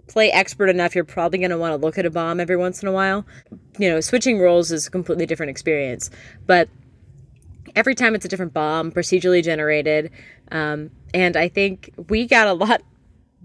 play 0.07 0.31
expert 0.31 0.69
enough, 0.69 0.93
you're 0.93 1.03
probably 1.03 1.39
going 1.39 1.51
to 1.51 1.57
want 1.57 1.71
to 1.71 1.83
look 1.83 1.97
at 1.97 2.05
a 2.05 2.11
bomb 2.11 2.39
every 2.39 2.57
once 2.57 2.81
in 2.81 2.87
a 2.87 2.91
while. 2.91 3.25
You 3.79 3.89
know, 3.89 3.99
switching 4.01 4.39
roles 4.39 4.71
is 4.71 4.87
a 4.87 4.91
completely 4.91 5.25
different 5.25 5.49
experience, 5.49 6.09
but 6.45 6.69
every 7.75 7.95
time 7.95 8.15
it's 8.15 8.25
a 8.25 8.29
different 8.29 8.53
bomb, 8.53 8.91
procedurally 8.91 9.43
generated. 9.43 10.11
Um, 10.51 10.91
and 11.13 11.35
I 11.35 11.49
think 11.49 11.89
we 12.09 12.27
got 12.27 12.47
a 12.47 12.53
lot 12.53 12.81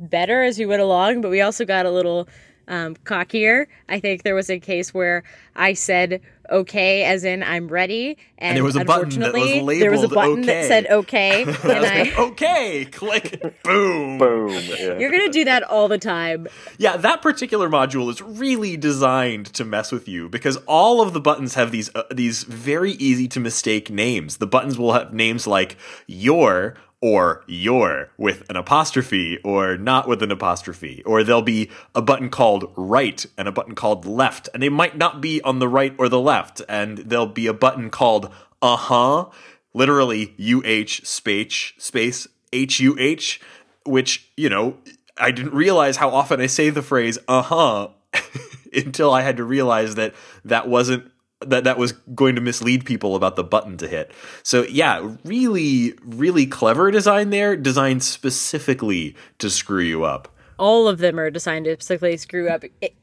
better 0.00 0.42
as 0.42 0.58
we 0.58 0.66
went 0.66 0.82
along, 0.82 1.20
but 1.20 1.30
we 1.30 1.40
also 1.40 1.64
got 1.64 1.86
a 1.86 1.90
little 1.90 2.28
um, 2.68 2.94
cockier. 3.04 3.66
I 3.88 4.00
think 4.00 4.22
there 4.22 4.34
was 4.34 4.48
a 4.48 4.58
case 4.58 4.94
where 4.94 5.24
I 5.54 5.74
said 5.74 6.20
okay, 6.50 7.04
as 7.04 7.22
in 7.22 7.44
I'm 7.44 7.68
ready, 7.68 8.18
and, 8.38 8.56
there 8.56 8.64
was 8.64 8.74
a 8.74 8.84
button 8.84 9.20
that 9.20 9.32
was 9.32 9.42
unfortunately, 9.42 9.78
there 9.78 9.90
was 9.90 10.02
a 10.02 10.08
button 10.08 10.40
okay. 10.40 10.46
that 10.46 10.64
said 10.66 10.86
okay, 10.88 11.42
and 11.62 11.86
I. 11.86 12.12
okay, 12.18 12.84
click, 12.86 13.40
boom. 13.62 14.18
boom 14.18 14.48
yeah. 14.50 14.98
You're 14.98 15.10
gonna 15.10 15.28
do 15.28 15.44
that 15.44 15.62
all 15.62 15.88
the 15.88 15.98
time. 15.98 16.48
Yeah, 16.78 16.96
that 16.96 17.22
particular 17.22 17.68
module 17.68 18.10
is 18.10 18.20
really 18.20 18.76
designed 18.76 19.46
to 19.54 19.64
mess 19.64 19.92
with 19.92 20.08
you 20.08 20.28
because 20.28 20.56
all 20.66 21.00
of 21.00 21.12
the 21.12 21.20
buttons 21.20 21.54
have 21.54 21.70
these 21.70 21.94
uh, 21.94 22.02
these 22.10 22.44
very 22.44 22.92
easy 22.92 23.28
to 23.28 23.40
mistake 23.40 23.90
names. 23.90 24.38
The 24.38 24.46
buttons 24.46 24.78
will 24.78 24.92
have 24.92 25.12
names 25.12 25.46
like 25.46 25.76
your 26.06 26.76
or 27.00 27.42
your 27.46 28.10
with 28.18 28.48
an 28.50 28.56
apostrophe 28.56 29.38
or 29.42 29.76
not 29.76 30.06
with 30.06 30.22
an 30.22 30.30
apostrophe 30.30 31.02
or 31.06 31.24
there'll 31.24 31.40
be 31.40 31.70
a 31.94 32.02
button 32.02 32.28
called 32.28 32.70
right 32.76 33.24
and 33.38 33.48
a 33.48 33.52
button 33.52 33.74
called 33.74 34.04
left 34.04 34.48
and 34.52 34.62
they 34.62 34.68
might 34.68 34.96
not 34.96 35.20
be 35.20 35.40
on 35.42 35.58
the 35.58 35.68
right 35.68 35.94
or 35.98 36.08
the 36.08 36.20
left 36.20 36.60
and 36.68 36.98
there'll 36.98 37.26
be 37.26 37.46
a 37.46 37.54
button 37.54 37.88
called 37.90 38.30
uh-huh 38.60 39.24
literally 39.72 40.34
uh 40.36 41.00
space 41.06 41.72
space 41.78 42.26
huh 42.52 43.40
which 43.86 44.28
you 44.36 44.48
know 44.48 44.76
I 45.16 45.30
didn't 45.30 45.54
realize 45.54 45.96
how 45.96 46.10
often 46.10 46.40
I 46.40 46.46
say 46.46 46.70
the 46.70 46.82
phrase 46.82 47.18
"uh 47.28 47.42
huh" 47.42 47.88
until 48.72 49.12
I 49.12 49.22
had 49.22 49.36
to 49.36 49.44
realize 49.44 49.94
that 49.94 50.14
that 50.44 50.68
wasn't 50.68 51.10
that 51.40 51.64
that 51.64 51.78
was 51.78 51.92
going 51.92 52.34
to 52.34 52.40
mislead 52.40 52.84
people 52.84 53.16
about 53.16 53.36
the 53.36 53.44
button 53.44 53.76
to 53.78 53.88
hit. 53.88 54.12
So 54.42 54.62
yeah, 54.64 55.16
really, 55.24 55.94
really 56.04 56.46
clever 56.46 56.90
design 56.90 57.30
there, 57.30 57.56
designed 57.56 58.02
specifically 58.02 59.16
to 59.38 59.48
screw 59.50 59.82
you 59.82 60.04
up. 60.04 60.28
All 60.58 60.88
of 60.88 60.98
them 60.98 61.18
are 61.18 61.30
designed 61.30 61.64
to 61.64 61.72
specifically 61.72 62.16
screw 62.18 62.48
up. 62.48 62.64
It, 62.80 62.94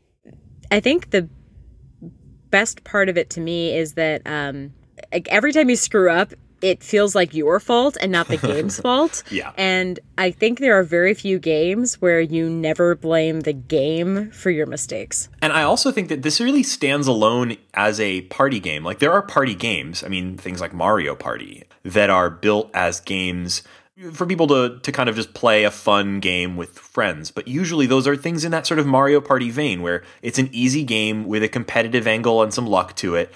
I 0.70 0.80
think 0.80 1.10
the 1.10 1.28
best 2.50 2.84
part 2.84 3.10
of 3.10 3.18
it 3.18 3.30
to 3.32 3.42
me 3.42 3.76
is 3.76 3.94
that 3.94 4.22
um, 4.26 4.74
like 5.12 5.28
every 5.30 5.52
time 5.52 5.70
you 5.70 5.76
screw 5.76 6.10
up, 6.10 6.34
it 6.62 6.84
feels 6.84 7.16
like 7.16 7.34
your 7.34 7.60
fault 7.60 7.98
and 8.02 8.12
not 8.12 8.28
the 8.28 8.38
game's 8.38 8.80
fault. 8.82 9.24
Yeah. 9.30 9.52
And 9.58 10.00
I 10.18 10.32
think 10.32 10.60
there 10.60 10.78
are 10.78 10.84
very 10.84 11.14
few 11.14 11.40
games 11.40 12.02
where 12.02 12.22
you 12.22 12.50
never 12.50 12.96
blame 12.96 13.42
the 13.42 13.54
game 13.54 14.32
for 14.32 14.50
your 14.50 14.66
mistakes. 14.66 15.30
And 15.42 15.54
I 15.54 15.64
also 15.64 15.92
think 15.92 16.10
that 16.10 16.24
this 16.24 16.40
really 16.40 16.64
stands 16.64 17.08
alone 17.08 17.58
as 17.74 18.00
a 18.00 18.22
party 18.24 18.60
game. 18.60 18.84
Like 18.84 19.00
there 19.00 19.14
are 19.14 19.22
party 19.22 19.56
games, 19.56 20.04
I 20.04 20.08
mean 20.08 20.38
things 20.38 20.62
like 20.62 20.74
Mario 20.74 21.16
Party 21.16 21.64
that 21.84 22.10
are 22.10 22.30
built 22.30 22.70
as 22.74 23.00
games 23.00 23.64
for 24.14 24.28
people 24.28 24.46
to 24.48 24.80
to 24.80 24.92
kind 24.92 25.10
of 25.10 25.16
just 25.16 25.34
play 25.34 25.64
a 25.64 25.72
fun 25.72 26.20
game 26.20 26.56
with 26.56 26.78
friends. 26.78 27.32
But 27.32 27.48
usually 27.48 27.88
those 27.88 28.08
are 28.08 28.16
things 28.16 28.46
in 28.46 28.52
that 28.52 28.68
sort 28.68 28.80
of 28.80 28.86
Mario 28.86 29.22
Party 29.22 29.50
vein 29.50 29.82
where 29.82 30.04
it's 30.22 30.38
an 30.38 30.50
easy 30.52 30.84
game 30.84 31.26
with 31.26 31.44
a 31.44 31.50
competitive 31.50 32.08
angle 32.08 32.42
and 32.42 32.54
some 32.54 32.68
luck 32.68 32.96
to 32.98 33.16
it. 33.16 33.34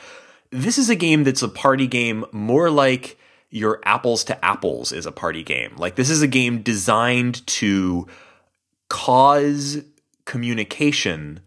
This 0.51 0.77
is 0.77 0.89
a 0.89 0.95
game 0.95 1.23
that's 1.23 1.41
a 1.41 1.49
party 1.49 1.87
game 1.87 2.25
more 2.31 2.69
like 2.69 3.17
your 3.49 3.81
apples 3.83 4.23
to 4.25 4.45
apples 4.45 4.91
is 4.91 5.05
a 5.05 5.11
party 5.11 5.43
game. 5.43 5.75
Like 5.77 5.95
this 5.95 6.09
is 6.09 6.21
a 6.21 6.27
game 6.27 6.61
designed 6.61 7.45
to 7.47 8.07
cause 8.89 9.83
communication 10.25 11.41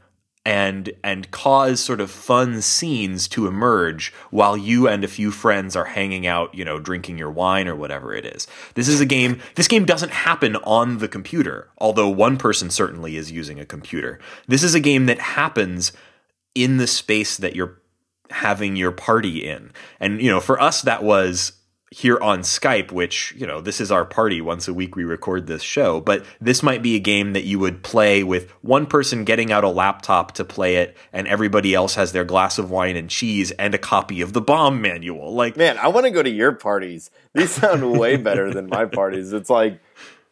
and 0.46 0.92
and 1.02 1.30
cause 1.30 1.80
sort 1.80 2.00
of 2.00 2.10
fun 2.10 2.60
scenes 2.60 3.26
to 3.28 3.46
emerge 3.46 4.12
while 4.30 4.56
you 4.56 4.86
and 4.86 5.02
a 5.02 5.08
few 5.08 5.30
friends 5.30 5.74
are 5.74 5.86
hanging 5.86 6.26
out, 6.26 6.54
you 6.54 6.64
know, 6.64 6.78
drinking 6.78 7.18
your 7.18 7.30
wine 7.30 7.66
or 7.66 7.74
whatever 7.74 8.14
it 8.14 8.26
is. 8.26 8.46
This 8.74 8.88
is 8.88 9.00
a 9.00 9.06
game 9.06 9.40
this 9.54 9.68
game 9.68 9.86
doesn't 9.86 10.12
happen 10.12 10.56
on 10.56 10.98
the 10.98 11.08
computer, 11.08 11.70
although 11.78 12.08
one 12.08 12.36
person 12.36 12.68
certainly 12.68 13.16
is 13.16 13.32
using 13.32 13.58
a 13.58 13.64
computer. 13.64 14.18
This 14.46 14.62
is 14.62 14.74
a 14.74 14.80
game 14.80 15.06
that 15.06 15.18
happens 15.18 15.92
in 16.54 16.76
the 16.76 16.86
space 16.86 17.38
that 17.38 17.56
you're 17.56 17.78
having 18.30 18.76
your 18.76 18.92
party 18.92 19.46
in. 19.46 19.72
And 20.00 20.20
you 20.20 20.30
know, 20.30 20.40
for 20.40 20.60
us 20.60 20.82
that 20.82 21.02
was 21.02 21.52
here 21.94 22.18
on 22.20 22.40
Skype, 22.40 22.90
which, 22.90 23.32
you 23.36 23.46
know, 23.46 23.60
this 23.60 23.80
is 23.80 23.92
our 23.92 24.04
party 24.04 24.40
once 24.40 24.66
a 24.66 24.74
week 24.74 24.96
we 24.96 25.04
record 25.04 25.46
this 25.46 25.62
show, 25.62 26.00
but 26.00 26.24
this 26.40 26.60
might 26.60 26.82
be 26.82 26.96
a 26.96 26.98
game 26.98 27.34
that 27.34 27.44
you 27.44 27.56
would 27.60 27.84
play 27.84 28.24
with 28.24 28.50
one 28.62 28.84
person 28.84 29.22
getting 29.22 29.52
out 29.52 29.62
a 29.62 29.68
laptop 29.68 30.32
to 30.32 30.44
play 30.44 30.76
it 30.76 30.96
and 31.12 31.28
everybody 31.28 31.72
else 31.72 31.94
has 31.94 32.10
their 32.10 32.24
glass 32.24 32.58
of 32.58 32.68
wine 32.68 32.96
and 32.96 33.08
cheese 33.08 33.52
and 33.52 33.76
a 33.76 33.78
copy 33.78 34.20
of 34.20 34.32
the 34.32 34.40
bomb 34.40 34.82
manual. 34.82 35.32
Like 35.34 35.56
Man, 35.56 35.78
I 35.78 35.86
want 35.86 36.04
to 36.04 36.10
go 36.10 36.20
to 36.20 36.30
your 36.30 36.50
parties. 36.50 37.12
These 37.32 37.52
sound 37.52 37.96
way 37.96 38.16
better 38.16 38.52
than 38.52 38.68
my 38.68 38.84
parties. 38.92 39.32
It's 39.32 39.50
like 39.50 39.80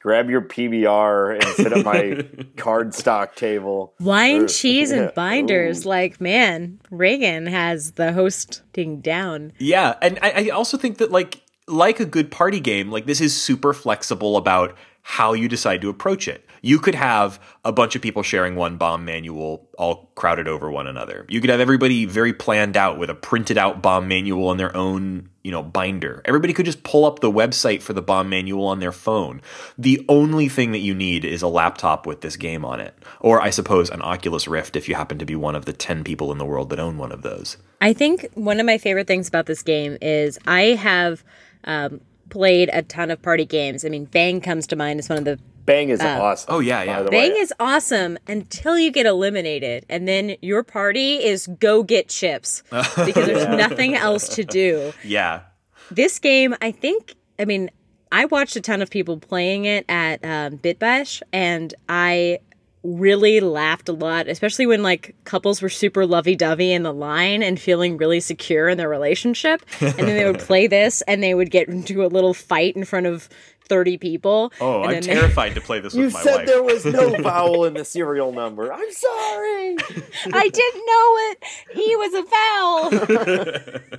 grab 0.02 0.28
your 0.28 0.40
PBR 0.42 1.34
and 1.34 1.44
sit 1.54 1.72
at 1.72 1.84
my 1.84 1.92
cardstock 2.56 3.34
table. 3.34 3.94
Wine, 4.00 4.42
Or- 4.42 4.48
cheese, 4.48 4.90
and 4.90 5.12
binders. 5.14 5.84
Ooh. 5.86 5.88
Like, 5.88 6.20
man, 6.20 6.80
Reagan 6.90 7.46
has 7.46 7.92
the 7.92 8.12
hosting 8.12 9.00
down. 9.00 9.52
Yeah, 9.58 9.94
and 10.02 10.18
I, 10.22 10.30
I 10.30 10.48
also 10.48 10.76
think 10.76 10.98
that 10.98 11.10
like 11.10 11.40
like 11.68 12.00
a 12.00 12.04
good 12.04 12.30
party 12.30 12.60
game, 12.60 12.90
like 12.90 13.06
this 13.06 13.20
is 13.20 13.40
super 13.40 13.72
flexible 13.72 14.36
about 14.36 14.76
how 15.02 15.32
you 15.32 15.48
decide 15.48 15.80
to 15.82 15.88
approach 15.88 16.26
it. 16.28 16.44
You 16.62 16.78
could 16.78 16.94
have 16.94 17.40
a 17.64 17.72
bunch 17.72 17.96
of 17.96 18.02
people 18.02 18.22
sharing 18.22 18.54
one 18.54 18.76
bomb 18.76 19.04
manual 19.04 19.68
all 19.76 20.10
crowded 20.14 20.46
over 20.46 20.70
one 20.70 20.86
another. 20.86 21.26
You 21.28 21.40
could 21.40 21.50
have 21.50 21.60
everybody 21.60 22.04
very 22.04 22.32
planned 22.32 22.76
out 22.76 22.98
with 22.98 23.10
a 23.10 23.14
printed 23.14 23.58
out 23.58 23.82
bomb 23.82 24.06
manual 24.06 24.48
on 24.48 24.56
their 24.56 24.74
own, 24.76 25.28
you 25.42 25.50
know, 25.50 25.62
binder. 25.62 26.22
Everybody 26.24 26.52
could 26.52 26.64
just 26.64 26.84
pull 26.84 27.04
up 27.04 27.18
the 27.18 27.32
website 27.32 27.82
for 27.82 27.92
the 27.92 28.00
bomb 28.00 28.28
manual 28.28 28.66
on 28.66 28.78
their 28.78 28.92
phone. 28.92 29.42
The 29.76 30.04
only 30.08 30.48
thing 30.48 30.70
that 30.70 30.78
you 30.78 30.94
need 30.94 31.24
is 31.24 31.42
a 31.42 31.48
laptop 31.48 32.06
with 32.06 32.20
this 32.20 32.36
game 32.36 32.64
on 32.64 32.78
it. 32.80 32.94
Or 33.20 33.42
I 33.42 33.50
suppose 33.50 33.90
an 33.90 34.00
Oculus 34.00 34.46
Rift 34.46 34.76
if 34.76 34.88
you 34.88 34.94
happen 34.94 35.18
to 35.18 35.26
be 35.26 35.34
one 35.34 35.56
of 35.56 35.64
the 35.64 35.72
10 35.72 36.04
people 36.04 36.30
in 36.30 36.38
the 36.38 36.46
world 36.46 36.70
that 36.70 36.78
own 36.78 36.96
one 36.96 37.10
of 37.10 37.22
those. 37.22 37.56
I 37.80 37.92
think 37.92 38.28
one 38.34 38.60
of 38.60 38.66
my 38.66 38.78
favorite 38.78 39.08
things 39.08 39.26
about 39.26 39.46
this 39.46 39.64
game 39.64 39.98
is 40.00 40.38
I 40.46 40.62
have 40.78 41.24
um, 41.64 42.00
played 42.30 42.70
a 42.72 42.82
ton 42.82 43.10
of 43.10 43.20
party 43.20 43.44
games. 43.44 43.84
I 43.84 43.88
mean, 43.88 44.06
Bang 44.06 44.40
comes 44.40 44.66
to 44.68 44.76
mind 44.76 45.00
as 45.00 45.08
one 45.08 45.18
of 45.18 45.24
the. 45.24 45.38
Bang 45.64 45.90
is 45.90 46.00
awesome. 46.00 46.54
Oh, 46.54 46.58
yeah, 46.58 46.80
by 46.80 46.84
yeah. 46.84 47.02
the 47.02 47.10
Bang 47.10 47.32
way. 47.32 47.38
is 47.38 47.52
awesome 47.60 48.18
until 48.26 48.78
you 48.78 48.90
get 48.90 49.06
eliminated, 49.06 49.86
and 49.88 50.08
then 50.08 50.36
your 50.42 50.62
party 50.62 51.22
is 51.22 51.46
go 51.60 51.82
get 51.82 52.08
chips 52.08 52.62
because 52.70 53.26
there's 53.26 53.46
nothing 53.46 53.94
else 53.94 54.28
to 54.30 54.44
do. 54.44 54.92
Yeah. 55.04 55.42
This 55.90 56.18
game, 56.18 56.54
I 56.60 56.72
think, 56.72 57.14
I 57.38 57.44
mean, 57.44 57.70
I 58.10 58.24
watched 58.26 58.56
a 58.56 58.60
ton 58.60 58.82
of 58.82 58.90
people 58.90 59.18
playing 59.18 59.64
it 59.64 59.84
at 59.88 60.24
um, 60.24 60.58
Bitbash, 60.58 61.22
and 61.32 61.74
I 61.88 62.40
really 62.84 63.40
laughed 63.40 63.88
a 63.88 63.92
lot, 63.92 64.28
especially 64.28 64.66
when 64.66 64.82
like 64.82 65.14
couples 65.24 65.62
were 65.62 65.68
super 65.68 66.04
lovey 66.04 66.34
dovey 66.34 66.72
in 66.72 66.82
the 66.82 66.92
line 66.92 67.42
and 67.42 67.60
feeling 67.60 67.96
really 67.96 68.20
secure 68.20 68.68
in 68.68 68.76
their 68.76 68.88
relationship. 68.88 69.62
And 69.80 69.94
then 69.94 70.16
they 70.16 70.24
would 70.24 70.38
play 70.40 70.66
this 70.66 71.02
and 71.02 71.22
they 71.22 71.34
would 71.34 71.50
get 71.50 71.68
into 71.68 72.04
a 72.04 72.08
little 72.08 72.34
fight 72.34 72.74
in 72.76 72.84
front 72.84 73.06
of 73.06 73.28
30 73.68 73.98
people. 73.98 74.52
Oh, 74.60 74.78
and 74.82 74.86
I'm 74.86 74.90
then 74.94 75.02
they- 75.02 75.14
terrified 75.14 75.54
to 75.54 75.60
play 75.60 75.80
this 75.80 75.94
You 75.94 76.04
with 76.04 76.14
my 76.14 76.22
said 76.22 76.36
wife. 76.36 76.46
there 76.46 76.62
was 76.62 76.84
no 76.84 77.16
vowel 77.22 77.64
in 77.64 77.74
the 77.74 77.84
serial 77.84 78.32
number. 78.32 78.72
I'm 78.72 78.92
sorry. 78.92 79.76
I 80.32 80.48
didn't 80.48 80.86
know 80.86 81.16
it. 81.30 81.44
He 81.74 81.96
was 81.96 82.14
a 82.14 83.70
vowel. 83.78 83.98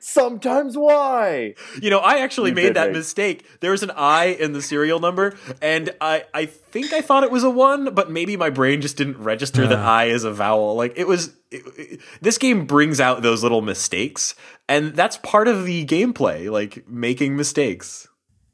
Sometimes 0.00 0.76
why? 0.76 1.54
You 1.80 1.90
know, 1.90 2.00
I 2.00 2.18
actually 2.18 2.50
You 2.50 2.56
made 2.56 2.74
that 2.74 2.88
make- 2.88 2.96
mistake. 2.96 3.46
There 3.60 3.70
was 3.70 3.82
an 3.84 3.92
I 3.92 4.26
in 4.26 4.52
the 4.52 4.60
serial 4.62 4.98
number, 4.98 5.36
and 5.62 5.90
I 6.00 6.24
I 6.34 6.46
think 6.46 6.92
I 6.92 7.00
thought 7.00 7.22
it 7.22 7.30
was 7.30 7.44
a 7.44 7.50
one, 7.50 7.94
but 7.94 8.10
maybe 8.10 8.36
my 8.36 8.50
brain 8.50 8.80
just 8.80 8.96
didn't 8.96 9.18
register 9.18 9.66
that 9.68 9.78
I 9.78 10.06
is 10.06 10.24
a 10.24 10.32
vowel. 10.32 10.74
Like 10.74 10.94
it 10.96 11.06
was. 11.06 11.34
It, 11.52 11.62
it- 11.78 12.00
this 12.20 12.36
game 12.36 12.66
brings 12.66 13.00
out 13.00 13.22
those 13.22 13.42
little 13.44 13.62
mistakes, 13.62 14.34
and 14.68 14.94
that's 14.94 15.16
part 15.18 15.46
of 15.48 15.64
the 15.64 15.86
gameplay, 15.86 16.50
like 16.50 16.88
making 16.88 17.36
mistakes. 17.36 18.08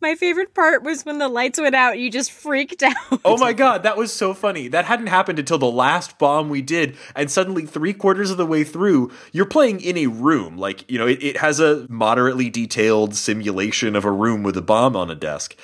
My 0.07 0.15
favorite 0.15 0.55
part 0.55 0.85
was 0.85 1.05
when 1.05 1.19
the 1.19 1.27
lights 1.27 1.61
went 1.61 1.75
out, 1.75 1.99
you 1.99 2.13
just 2.13 2.31
freaked 2.31 2.81
out. 2.85 2.95
Oh 3.25 3.37
my 3.39 3.53
god, 3.53 3.83
that 3.83 3.97
was 3.97 4.13
so 4.13 4.35
funny. 4.35 4.69
That 4.69 4.85
hadn't 4.85 5.09
happened 5.09 5.41
until 5.41 5.59
the 5.59 5.67
last 5.67 6.17
bomb 6.17 6.49
we 6.49 6.63
did, 6.63 6.97
and 7.17 7.29
suddenly 7.29 7.67
three 7.67 7.93
quarters 7.93 8.31
of 8.31 8.37
the 8.37 8.47
way 8.47 8.63
through, 8.63 9.11
you're 9.33 9.47
playing 9.47 9.81
in 9.81 9.97
a 9.97 10.07
room. 10.07 10.59
Like, 10.59 10.89
you 10.89 10.97
know, 10.97 11.09
it, 11.09 11.21
it 11.25 11.37
has 11.39 11.59
a 11.59 11.89
moderately 11.91 12.49
detailed 12.49 13.17
simulation 13.17 13.97
of 13.97 14.05
a 14.05 14.13
room 14.13 14.45
with 14.45 14.57
a 14.57 14.63
bomb 14.63 14.95
on 14.95 15.11
a 15.11 15.17
desk. 15.17 15.57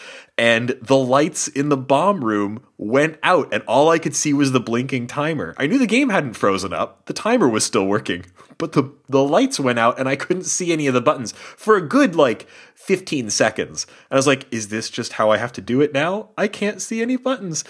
And 0.43 0.71
the 0.83 0.97
lights 0.97 1.47
in 1.47 1.69
the 1.69 1.77
bomb 1.77 2.25
room 2.25 2.67
went 2.77 3.17
out, 3.23 3.55
and 3.55 3.63
all 3.69 3.91
I 3.91 4.01
could 4.01 4.17
see 4.17 4.33
was 4.33 4.51
the 4.51 4.59
blinking 4.59 5.07
timer. 5.07 5.55
I 5.57 5.69
knew 5.69 5.79
the 5.79 5.87
game 5.87 6.09
hadn't 6.09 6.35
frozen 6.35 6.73
up, 6.73 7.07
the 7.07 7.13
timer 7.13 7.49
was 7.49 7.65
still 7.65 7.87
working, 7.87 8.27
but 8.59 8.73
the, 8.73 8.93
the 9.09 9.23
lights 9.23 9.61
went 9.61 9.79
out, 9.79 10.01
and 10.01 10.09
I 10.09 10.17
couldn't 10.17 10.47
see 10.47 10.73
any 10.73 10.89
of 10.89 10.95
the 10.95 11.01
buttons 11.01 11.31
for 11.31 11.77
a 11.77 11.89
good, 11.89 12.17
like, 12.17 12.49
15 12.75 13.31
seconds. 13.31 13.87
And 14.11 14.17
I 14.17 14.17
was 14.17 14.27
like, 14.27 14.53
is 14.53 14.67
this 14.67 14.91
just 14.91 15.13
how 15.13 15.31
I 15.31 15.37
have 15.37 15.53
to 15.53 15.61
do 15.61 15.81
it 15.81 15.95
now? 15.95 16.31
I 16.37 16.49
can't 16.49 16.83
see 16.83 17.01
any 17.01 17.15
buttons. 17.15 17.63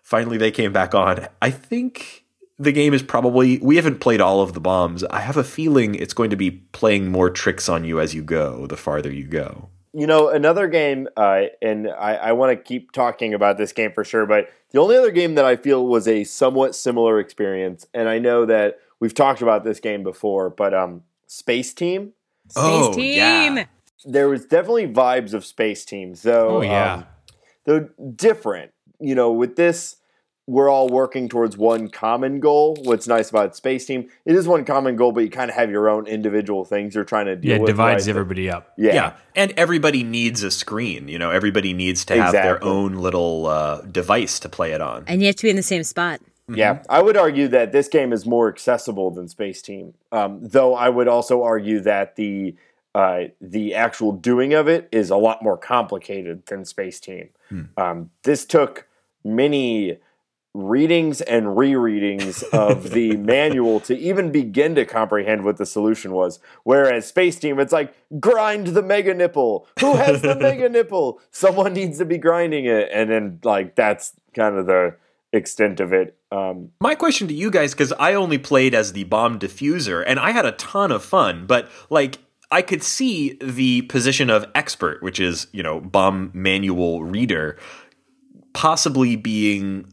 Finally, 0.00 0.38
they 0.38 0.52
came 0.52 0.72
back 0.72 0.94
on. 0.94 1.26
I 1.42 1.50
think 1.50 2.26
the 2.60 2.70
game 2.70 2.94
is 2.94 3.02
probably, 3.02 3.58
we 3.58 3.74
haven't 3.74 3.98
played 3.98 4.20
all 4.20 4.40
of 4.40 4.52
the 4.52 4.60
bombs. 4.60 5.02
I 5.02 5.18
have 5.18 5.36
a 5.36 5.42
feeling 5.42 5.96
it's 5.96 6.14
going 6.14 6.30
to 6.30 6.36
be 6.36 6.52
playing 6.52 7.10
more 7.10 7.28
tricks 7.28 7.68
on 7.68 7.82
you 7.82 7.98
as 7.98 8.14
you 8.14 8.22
go, 8.22 8.68
the 8.68 8.76
farther 8.76 9.12
you 9.12 9.24
go. 9.24 9.70
You 9.92 10.06
know, 10.06 10.28
another 10.28 10.68
game, 10.68 11.08
uh, 11.16 11.42
and 11.60 11.88
I, 11.88 12.14
I 12.14 12.32
want 12.32 12.56
to 12.56 12.62
keep 12.62 12.92
talking 12.92 13.34
about 13.34 13.58
this 13.58 13.72
game 13.72 13.90
for 13.92 14.04
sure, 14.04 14.24
but 14.24 14.48
the 14.70 14.78
only 14.80 14.96
other 14.96 15.10
game 15.10 15.34
that 15.34 15.44
I 15.44 15.56
feel 15.56 15.84
was 15.86 16.06
a 16.06 16.22
somewhat 16.22 16.76
similar 16.76 17.18
experience, 17.18 17.86
and 17.92 18.08
I 18.08 18.18
know 18.20 18.46
that 18.46 18.78
we've 19.00 19.14
talked 19.14 19.42
about 19.42 19.64
this 19.64 19.80
game 19.80 20.04
before, 20.04 20.48
but 20.48 20.72
um, 20.74 21.02
Space 21.26 21.74
Team. 21.74 22.12
Space 22.48 22.62
Oh, 22.64 22.92
Team. 22.94 23.16
yeah. 23.16 23.64
There 24.04 24.28
was 24.28 24.46
definitely 24.46 24.86
vibes 24.86 25.34
of 25.34 25.44
Space 25.44 25.84
Team, 25.84 26.14
though. 26.22 26.58
Oh, 26.58 26.62
yeah. 26.62 26.94
um, 26.94 27.06
though 27.64 27.88
different. 28.14 28.70
You 29.00 29.14
know, 29.14 29.32
with 29.32 29.56
this, 29.56 29.96
we're 30.46 30.68
all 30.68 30.88
working 30.88 31.28
towards 31.28 31.56
one 31.56 31.88
common 31.88 32.40
goal. 32.40 32.76
What's 32.82 33.06
nice 33.06 33.30
about 33.30 33.54
Space 33.54 33.86
Team, 33.86 34.08
it 34.24 34.34
is 34.34 34.48
one 34.48 34.64
common 34.64 34.96
goal, 34.96 35.12
but 35.12 35.20
you 35.20 35.30
kind 35.30 35.48
of 35.48 35.56
have 35.56 35.70
your 35.70 35.88
own 35.88 36.06
individual 36.08 36.64
things 36.64 36.94
you're 36.94 37.04
trying 37.04 37.26
to 37.26 37.36
deal 37.36 37.50
Yeah, 37.50 37.56
it 37.56 37.60
with. 37.62 37.68
divides 37.68 38.06
right? 38.06 38.10
everybody 38.10 38.50
up. 38.50 38.72
Yeah. 38.76 38.94
Yeah. 38.94 39.12
And 39.36 39.52
everybody 39.56 40.02
needs 40.02 40.42
a 40.42 40.50
screen. 40.50 41.06
You 41.06 41.18
know, 41.18 41.30
everybody 41.30 41.72
needs 41.72 42.04
to 42.06 42.20
have 42.20 42.32
their 42.32 42.62
own 42.64 42.94
little 42.94 43.46
uh, 43.46 43.82
device 43.82 44.40
to 44.40 44.48
play 44.48 44.72
it 44.72 44.80
on. 44.80 45.04
And 45.06 45.20
you 45.20 45.28
have 45.28 45.36
to 45.36 45.42
be 45.44 45.50
in 45.50 45.56
the 45.56 45.62
same 45.62 45.84
spot. 45.84 46.20
Yeah, 46.52 46.82
I 46.88 47.00
would 47.00 47.16
argue 47.16 47.46
that 47.46 47.70
this 47.70 47.86
game 47.86 48.12
is 48.12 48.26
more 48.26 48.48
accessible 48.48 49.12
than 49.12 49.28
Space 49.28 49.62
Team. 49.62 49.94
Um, 50.10 50.40
though 50.42 50.74
I 50.74 50.88
would 50.88 51.06
also 51.06 51.44
argue 51.44 51.78
that 51.82 52.16
the 52.16 52.56
uh, 52.92 53.26
the 53.40 53.76
actual 53.76 54.10
doing 54.10 54.52
of 54.52 54.66
it 54.66 54.88
is 54.90 55.10
a 55.10 55.16
lot 55.16 55.44
more 55.44 55.56
complicated 55.56 56.44
than 56.46 56.64
Space 56.64 56.98
Team. 56.98 57.28
Um, 57.76 58.10
this 58.24 58.44
took 58.44 58.88
many 59.24 59.98
readings 60.54 61.20
and 61.20 61.46
rereadings 61.46 62.42
of 62.52 62.90
the 62.92 63.16
manual 63.16 63.80
to 63.80 63.96
even 63.96 64.32
begin 64.32 64.74
to 64.74 64.84
comprehend 64.84 65.44
what 65.44 65.56
the 65.56 65.66
solution 65.66 66.12
was. 66.12 66.40
Whereas 66.64 67.06
Space 67.06 67.38
Team, 67.38 67.58
it's 67.60 67.72
like 67.72 67.94
grind 68.18 68.68
the 68.68 68.82
mega 68.82 69.14
nipple. 69.14 69.66
Who 69.80 69.94
has 69.94 70.22
the 70.22 70.34
mega 70.40 70.68
nipple? 70.68 71.20
Someone 71.30 71.72
needs 71.72 71.98
to 71.98 72.04
be 72.04 72.18
grinding 72.18 72.64
it, 72.66 72.88
and 72.92 73.10
then 73.10 73.40
like 73.44 73.76
that's 73.76 74.12
kind 74.34 74.56
of 74.56 74.66
the 74.66 74.96
extent 75.32 75.80
of 75.80 75.92
it. 75.92 76.16
Um, 76.32 76.70
My 76.80 76.94
question 76.94 77.28
to 77.28 77.34
you 77.34 77.50
guys, 77.50 77.72
because 77.72 77.92
I 77.92 78.14
only 78.14 78.38
played 78.38 78.74
as 78.74 78.92
the 78.92 79.04
bomb 79.04 79.38
diffuser, 79.38 80.02
and 80.06 80.18
I 80.18 80.30
had 80.30 80.46
a 80.46 80.52
ton 80.52 80.92
of 80.92 81.04
fun, 81.04 81.46
but 81.46 81.68
like 81.88 82.18
I 82.50 82.62
could 82.62 82.82
see 82.82 83.38
the 83.40 83.82
position 83.82 84.28
of 84.30 84.46
expert, 84.54 85.02
which 85.02 85.20
is 85.20 85.46
you 85.52 85.62
know 85.62 85.80
bomb 85.80 86.30
manual 86.34 87.04
reader, 87.04 87.56
possibly 88.52 89.14
being 89.16 89.86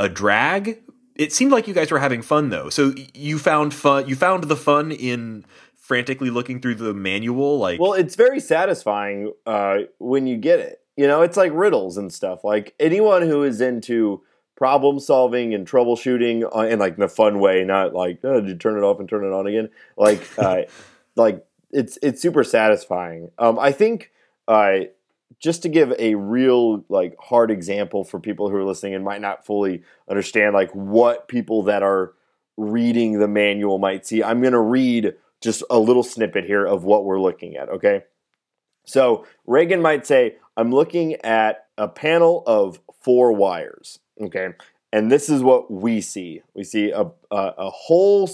a 0.00 0.08
drag. 0.08 0.82
It 1.14 1.32
seemed 1.32 1.52
like 1.52 1.68
you 1.68 1.74
guys 1.74 1.90
were 1.90 1.98
having 1.98 2.22
fun 2.22 2.48
though. 2.48 2.70
So 2.70 2.94
you 3.14 3.38
found 3.38 3.74
fun. 3.74 4.08
You 4.08 4.16
found 4.16 4.44
the 4.44 4.56
fun 4.56 4.90
in 4.90 5.44
frantically 5.76 6.30
looking 6.30 6.60
through 6.60 6.76
the 6.76 6.94
manual. 6.94 7.58
Like, 7.58 7.78
well, 7.78 7.92
it's 7.92 8.16
very 8.16 8.40
satisfying 8.40 9.32
uh, 9.46 9.80
when 9.98 10.26
you 10.26 10.38
get 10.38 10.58
it. 10.58 10.80
You 10.96 11.06
know, 11.06 11.22
it's 11.22 11.36
like 11.36 11.52
riddles 11.54 11.98
and 11.98 12.12
stuff. 12.12 12.42
Like 12.42 12.74
anyone 12.80 13.22
who 13.22 13.44
is 13.44 13.60
into 13.60 14.22
problem 14.56 14.98
solving 14.98 15.54
and 15.54 15.66
troubleshooting 15.66 16.44
uh, 16.54 16.60
in 16.60 16.78
like 16.78 16.96
the 16.96 17.08
fun 17.08 17.38
way, 17.38 17.62
not 17.64 17.94
like 17.94 18.20
oh, 18.24 18.40
did 18.40 18.48
you 18.48 18.56
turn 18.56 18.78
it 18.78 18.82
off 18.82 18.98
and 18.98 19.08
turn 19.08 19.24
it 19.24 19.32
on 19.32 19.46
again? 19.46 19.68
Like, 19.98 20.26
uh, 20.38 20.62
like 21.14 21.44
it's 21.70 21.98
it's 22.02 22.22
super 22.22 22.42
satisfying. 22.42 23.30
Um, 23.38 23.58
I 23.58 23.72
think 23.72 24.12
uh, 24.48 24.80
just 25.38 25.62
to 25.62 25.68
give 25.68 25.92
a 25.98 26.14
real 26.16 26.84
like 26.88 27.16
hard 27.18 27.50
example 27.50 28.04
for 28.04 28.18
people 28.18 28.50
who 28.50 28.56
are 28.56 28.64
listening 28.64 28.94
and 28.94 29.04
might 29.04 29.20
not 29.20 29.46
fully 29.46 29.82
understand 30.08 30.54
like 30.54 30.70
what 30.72 31.28
people 31.28 31.62
that 31.62 31.82
are 31.82 32.14
reading 32.56 33.18
the 33.18 33.28
manual 33.28 33.78
might 33.78 34.06
see. 34.06 34.22
I'm 34.22 34.40
going 34.40 34.52
to 34.52 34.60
read 34.60 35.14
just 35.40 35.62
a 35.70 35.78
little 35.78 36.02
snippet 36.02 36.44
here 36.44 36.66
of 36.66 36.84
what 36.84 37.04
we're 37.04 37.20
looking 37.20 37.56
at. 37.56 37.68
Okay, 37.68 38.04
so 38.84 39.26
Reagan 39.46 39.80
might 39.80 40.06
say, 40.06 40.36
"I'm 40.56 40.70
looking 40.70 41.14
at 41.16 41.66
a 41.78 41.88
panel 41.88 42.42
of 42.46 42.80
four 43.00 43.32
wires." 43.32 44.00
Okay, 44.20 44.50
and 44.92 45.10
this 45.10 45.28
is 45.28 45.42
what 45.42 45.70
we 45.70 46.00
see. 46.00 46.42
We 46.54 46.64
see 46.64 46.90
a 46.90 47.10
a, 47.30 47.54
a 47.56 47.70
whole 47.70 48.28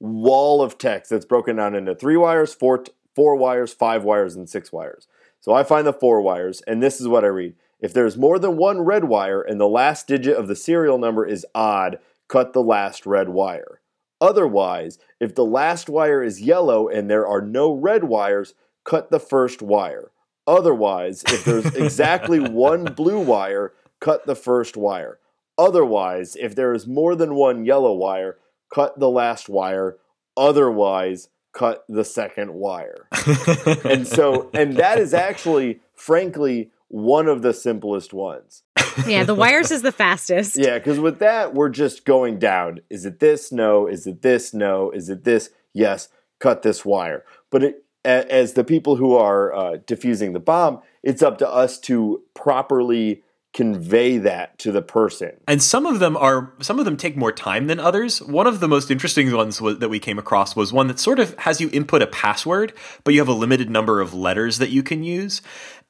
wall 0.00 0.62
of 0.62 0.78
text 0.78 1.10
that's 1.10 1.24
broken 1.24 1.56
down 1.56 1.74
into 1.74 1.94
three 1.94 2.16
wires, 2.16 2.54
four 2.54 2.84
four 3.14 3.36
wires, 3.36 3.72
five 3.72 4.04
wires, 4.04 4.36
and 4.36 4.48
six 4.48 4.72
wires. 4.72 5.08
So 5.46 5.54
I 5.54 5.62
find 5.62 5.86
the 5.86 5.92
four 5.92 6.20
wires, 6.20 6.60
and 6.66 6.82
this 6.82 7.00
is 7.00 7.06
what 7.06 7.22
I 7.22 7.28
read. 7.28 7.54
If 7.78 7.92
there's 7.92 8.16
more 8.16 8.36
than 8.40 8.56
one 8.56 8.80
red 8.80 9.04
wire 9.04 9.40
and 9.40 9.60
the 9.60 9.68
last 9.68 10.08
digit 10.08 10.36
of 10.36 10.48
the 10.48 10.56
serial 10.56 10.98
number 10.98 11.24
is 11.24 11.46
odd, 11.54 12.00
cut 12.26 12.52
the 12.52 12.64
last 12.64 13.06
red 13.06 13.28
wire. 13.28 13.80
Otherwise, 14.20 14.98
if 15.20 15.36
the 15.36 15.44
last 15.44 15.88
wire 15.88 16.20
is 16.20 16.42
yellow 16.42 16.88
and 16.88 17.08
there 17.08 17.24
are 17.24 17.40
no 17.40 17.72
red 17.72 18.02
wires, 18.02 18.54
cut 18.82 19.12
the 19.12 19.20
first 19.20 19.62
wire. 19.62 20.10
Otherwise, 20.48 21.22
if 21.28 21.44
there's 21.44 21.66
exactly 21.76 22.40
one 22.40 22.82
blue 22.82 23.20
wire, 23.20 23.72
cut 24.00 24.26
the 24.26 24.34
first 24.34 24.76
wire. 24.76 25.20
Otherwise, 25.56 26.34
if 26.40 26.56
there 26.56 26.74
is 26.74 26.88
more 26.88 27.14
than 27.14 27.36
one 27.36 27.64
yellow 27.64 27.92
wire, 27.92 28.36
cut 28.74 28.98
the 28.98 29.10
last 29.10 29.48
wire. 29.48 29.96
Otherwise, 30.36 31.28
cut 31.56 31.84
the 31.88 32.04
second 32.04 32.52
wire. 32.52 33.08
and 33.84 34.06
so, 34.06 34.50
and 34.52 34.76
that 34.76 34.98
is 34.98 35.14
actually, 35.14 35.80
frankly, 35.94 36.70
one 36.88 37.28
of 37.28 37.42
the 37.42 37.54
simplest 37.54 38.12
ones. 38.12 38.62
Yeah, 39.06 39.24
the 39.24 39.34
wires 39.34 39.70
is 39.70 39.82
the 39.82 39.92
fastest. 39.92 40.56
Yeah, 40.56 40.78
because 40.78 40.98
with 40.98 41.18
that, 41.18 41.54
we're 41.54 41.68
just 41.68 42.04
going 42.04 42.38
down. 42.38 42.80
Is 42.90 43.04
it 43.04 43.20
this? 43.20 43.52
No. 43.52 43.86
Is 43.86 44.06
it 44.06 44.22
this? 44.22 44.54
No. 44.54 44.90
Is 44.90 45.08
it 45.08 45.24
this? 45.24 45.50
Yes. 45.72 46.08
Cut 46.38 46.62
this 46.62 46.84
wire. 46.84 47.24
But 47.50 47.62
it, 47.62 47.84
as 48.04 48.52
the 48.54 48.64
people 48.64 48.96
who 48.96 49.14
are 49.14 49.54
uh, 49.54 49.76
diffusing 49.86 50.32
the 50.32 50.40
bomb, 50.40 50.80
it's 51.02 51.22
up 51.22 51.38
to 51.38 51.48
us 51.48 51.78
to 51.80 52.22
properly 52.34 53.22
convey 53.56 54.18
that 54.18 54.58
to 54.58 54.70
the 54.70 54.82
person. 54.82 55.32
And 55.48 55.62
some 55.62 55.86
of 55.86 55.98
them 55.98 56.14
are 56.18 56.52
some 56.60 56.78
of 56.78 56.84
them 56.84 56.98
take 56.98 57.16
more 57.16 57.32
time 57.32 57.68
than 57.68 57.80
others. 57.80 58.20
One 58.20 58.46
of 58.46 58.60
the 58.60 58.68
most 58.68 58.90
interesting 58.90 59.32
ones 59.34 59.62
was, 59.62 59.78
that 59.78 59.88
we 59.88 59.98
came 59.98 60.18
across 60.18 60.54
was 60.54 60.74
one 60.74 60.88
that 60.88 61.00
sort 61.00 61.18
of 61.18 61.36
has 61.38 61.58
you 61.58 61.70
input 61.72 62.02
a 62.02 62.06
password, 62.06 62.74
but 63.02 63.14
you 63.14 63.20
have 63.20 63.28
a 63.28 63.32
limited 63.32 63.70
number 63.70 64.02
of 64.02 64.12
letters 64.12 64.58
that 64.58 64.68
you 64.68 64.82
can 64.82 65.02
use. 65.02 65.40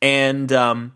And 0.00 0.52
um, 0.52 0.92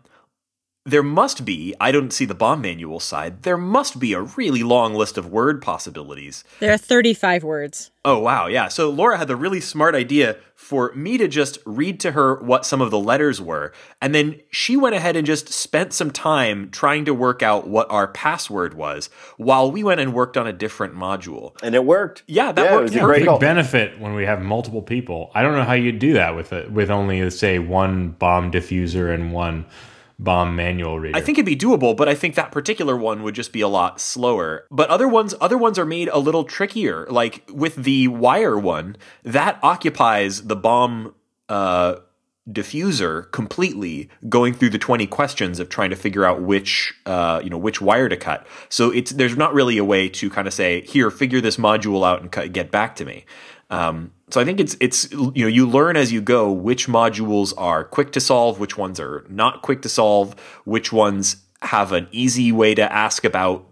there 0.83 1.03
must 1.03 1.45
be, 1.45 1.75
I 1.79 1.91
don't 1.91 2.11
see 2.11 2.25
the 2.25 2.33
bomb 2.33 2.61
manual 2.61 2.99
side, 2.99 3.43
there 3.43 3.57
must 3.57 3.99
be 3.99 4.13
a 4.13 4.21
really 4.21 4.63
long 4.63 4.95
list 4.95 5.15
of 5.17 5.27
word 5.31 5.61
possibilities. 5.61 6.43
There 6.59 6.73
are 6.73 6.77
35 6.77 7.43
words. 7.43 7.91
Oh, 8.03 8.17
wow. 8.17 8.47
Yeah. 8.47 8.67
So 8.67 8.89
Laura 8.89 9.17
had 9.19 9.27
the 9.27 9.35
really 9.35 9.61
smart 9.61 9.93
idea 9.93 10.37
for 10.55 10.91
me 10.95 11.19
to 11.19 11.27
just 11.27 11.59
read 11.67 11.99
to 11.99 12.13
her 12.13 12.35
what 12.41 12.65
some 12.65 12.81
of 12.81 12.89
the 12.89 12.97
letters 12.99 13.39
were. 13.39 13.73
And 14.01 14.15
then 14.15 14.39
she 14.49 14.75
went 14.75 14.95
ahead 14.95 15.15
and 15.15 15.25
just 15.27 15.49
spent 15.49 15.93
some 15.93 16.09
time 16.09 16.71
trying 16.71 17.05
to 17.05 17.13
work 17.13 17.43
out 17.43 17.67
what 17.67 17.91
our 17.91 18.07
password 18.07 18.73
was 18.73 19.11
while 19.37 19.71
we 19.71 19.83
went 19.83 20.01
and 20.01 20.15
worked 20.15 20.35
on 20.35 20.47
a 20.47 20.53
different 20.53 20.95
module. 20.95 21.55
And 21.61 21.75
it 21.75 21.85
worked. 21.85 22.23
Yeah, 22.25 22.51
that 22.53 22.63
Yeah, 22.63 22.71
it 22.71 22.73
worked 22.73 22.83
was 22.83 22.95
a 22.95 22.99
perfect. 23.01 23.05
great 23.19 23.25
call. 23.27 23.37
benefit 23.39 23.99
when 23.99 24.15
we 24.15 24.25
have 24.25 24.41
multiple 24.41 24.81
people. 24.81 25.29
I 25.35 25.43
don't 25.43 25.53
know 25.53 25.63
how 25.63 25.73
you'd 25.73 25.99
do 25.99 26.13
that 26.13 26.35
with 26.35 26.53
it 26.53 26.71
with 26.71 26.89
only 26.89 27.21
uh, 27.21 27.29
say 27.29 27.59
one 27.59 28.09
bomb 28.09 28.51
diffuser 28.51 29.13
and 29.13 29.31
one 29.31 29.65
bomb 30.23 30.55
manual 30.55 30.99
reader. 30.99 31.17
I 31.17 31.21
think 31.21 31.37
it'd 31.37 31.45
be 31.45 31.57
doable, 31.57 31.97
but 31.97 32.07
I 32.07 32.15
think 32.15 32.35
that 32.35 32.51
particular 32.51 32.95
one 32.95 33.23
would 33.23 33.35
just 33.35 33.51
be 33.51 33.61
a 33.61 33.67
lot 33.67 33.99
slower. 33.99 34.65
But 34.69 34.89
other 34.89 35.07
ones, 35.07 35.33
other 35.41 35.57
ones 35.57 35.79
are 35.79 35.85
made 35.85 36.07
a 36.09 36.19
little 36.19 36.43
trickier. 36.43 37.07
Like 37.09 37.43
with 37.51 37.75
the 37.75 38.07
wire 38.07 38.57
one, 38.57 38.97
that 39.23 39.59
occupies 39.63 40.43
the 40.43 40.55
bomb 40.55 41.15
uh, 41.49 41.95
diffuser 42.49 43.31
completely, 43.31 44.09
going 44.27 44.53
through 44.53 44.69
the 44.69 44.79
twenty 44.79 45.07
questions 45.07 45.59
of 45.59 45.69
trying 45.69 45.89
to 45.89 45.95
figure 45.95 46.25
out 46.25 46.41
which, 46.41 46.93
uh, 47.05 47.39
you 47.43 47.49
know, 47.49 47.57
which 47.57 47.81
wire 47.81 48.09
to 48.09 48.17
cut. 48.17 48.45
So 48.69 48.91
it's 48.91 49.11
there's 49.11 49.37
not 49.37 49.53
really 49.53 49.77
a 49.77 49.85
way 49.85 50.09
to 50.09 50.29
kind 50.29 50.47
of 50.47 50.53
say, 50.53 50.81
here, 50.81 51.09
figure 51.11 51.41
this 51.41 51.57
module 51.57 52.05
out 52.05 52.21
and 52.21 52.31
cut, 52.31 52.53
get 52.53 52.71
back 52.71 52.95
to 52.97 53.05
me. 53.05 53.25
Um, 53.71 54.11
so 54.29 54.39
I 54.39 54.45
think 54.45 54.59
it's 54.59 54.77
it's 54.79 55.11
you 55.11 55.31
know 55.35 55.47
you 55.47 55.67
learn 55.67 55.95
as 55.97 56.11
you 56.11 56.21
go 56.21 56.51
which 56.51 56.87
modules 56.87 57.53
are 57.57 57.83
quick 57.83 58.11
to 58.11 58.19
solve, 58.19 58.59
which 58.59 58.77
ones 58.77 58.99
are 58.99 59.25
not 59.29 59.61
quick 59.61 59.81
to 59.81 59.89
solve, 59.89 60.33
which 60.65 60.93
ones 60.93 61.37
have 61.61 61.91
an 61.91 62.07
easy 62.11 62.51
way 62.51 62.75
to 62.75 62.91
ask 62.91 63.23
about, 63.23 63.65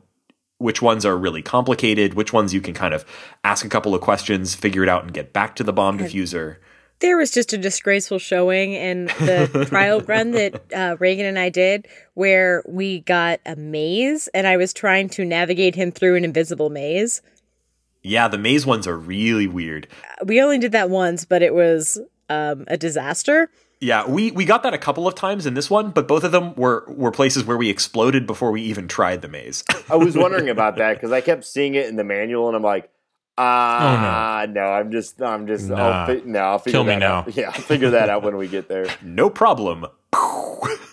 which 0.57 0.81
ones 0.81 1.05
are 1.05 1.17
really 1.17 1.41
complicated, 1.41 2.13
which 2.13 2.31
ones 2.31 2.53
you 2.53 2.61
can 2.61 2.73
kind 2.73 2.93
of 2.93 3.05
ask 3.43 3.65
a 3.65 3.69
couple 3.69 3.93
of 3.93 4.01
questions, 4.01 4.55
figure 4.55 4.83
it 4.83 4.89
out, 4.89 5.03
and 5.03 5.13
get 5.13 5.33
back 5.33 5.55
to 5.57 5.63
the 5.63 5.73
bomb 5.73 5.97
diffuser. 5.97 6.57
There 6.99 7.17
was 7.17 7.31
just 7.31 7.53
a 7.53 7.57
disgraceful 7.57 8.19
showing 8.19 8.73
in 8.73 9.05
the 9.05 9.65
trial 9.69 10.01
run 10.01 10.31
that 10.31 10.61
uh, 10.75 10.97
Reagan 10.99 11.25
and 11.25 11.39
I 11.39 11.49
did 11.49 11.87
where 12.13 12.61
we 12.67 12.99
got 12.99 13.39
a 13.45 13.55
maze 13.55 14.27
and 14.33 14.45
I 14.45 14.57
was 14.57 14.73
trying 14.73 15.07
to 15.09 15.23
navigate 15.23 15.75
him 15.75 15.91
through 15.91 16.15
an 16.17 16.25
invisible 16.25 16.69
maze. 16.69 17.21
Yeah, 18.09 18.27
the 18.27 18.39
maze 18.39 18.65
ones 18.65 18.87
are 18.87 18.97
really 18.97 19.45
weird. 19.45 19.87
We 20.25 20.41
only 20.41 20.57
did 20.57 20.71
that 20.71 20.89
once, 20.89 21.25
but 21.25 21.43
it 21.43 21.53
was 21.53 21.99
um, 22.27 22.65
a 22.67 22.75
disaster. 22.75 23.51
Yeah, 23.81 24.07
we, 24.07 24.31
we 24.31 24.45
got 24.45 24.63
that 24.63 24.73
a 24.73 24.79
couple 24.79 25.07
of 25.07 25.13
times 25.13 25.45
in 25.45 25.53
this 25.53 25.69
one, 25.69 25.91
but 25.91 26.07
both 26.07 26.23
of 26.23 26.31
them 26.31 26.55
were, 26.55 26.83
were 26.87 27.11
places 27.11 27.45
where 27.45 27.55
we 27.55 27.69
exploded 27.69 28.25
before 28.25 28.49
we 28.51 28.63
even 28.63 28.87
tried 28.87 29.21
the 29.21 29.27
maze. 29.27 29.63
I 29.91 29.95
was 29.95 30.17
wondering 30.17 30.49
about 30.49 30.77
that 30.77 30.95
because 30.95 31.11
I 31.11 31.21
kept 31.21 31.45
seeing 31.45 31.75
it 31.75 31.87
in 31.87 31.97
the 31.97 32.03
manual, 32.03 32.47
and 32.47 32.55
I'm 32.57 32.63
like, 32.63 32.89
ah, 33.37 34.45
no. 34.49 34.61
I'm 34.63 34.91
just, 34.91 35.21
I'm 35.21 35.45
just, 35.45 35.69
Nah. 35.69 35.75
I'll 35.77 36.05
fi- 36.07 36.21
no, 36.25 36.39
I'll 36.39 36.59
figure 36.59 36.77
Kill 36.77 36.83
me 36.85 36.89
that 36.93 36.99
now. 36.99 37.15
out. 37.19 37.35
Yeah, 37.37 37.47
I'll 37.53 37.61
figure 37.61 37.91
that 37.91 38.09
out 38.09 38.23
when 38.23 38.37
we 38.37 38.47
get 38.47 38.67
there. 38.67 38.87
no 39.03 39.29
problem. 39.29 39.85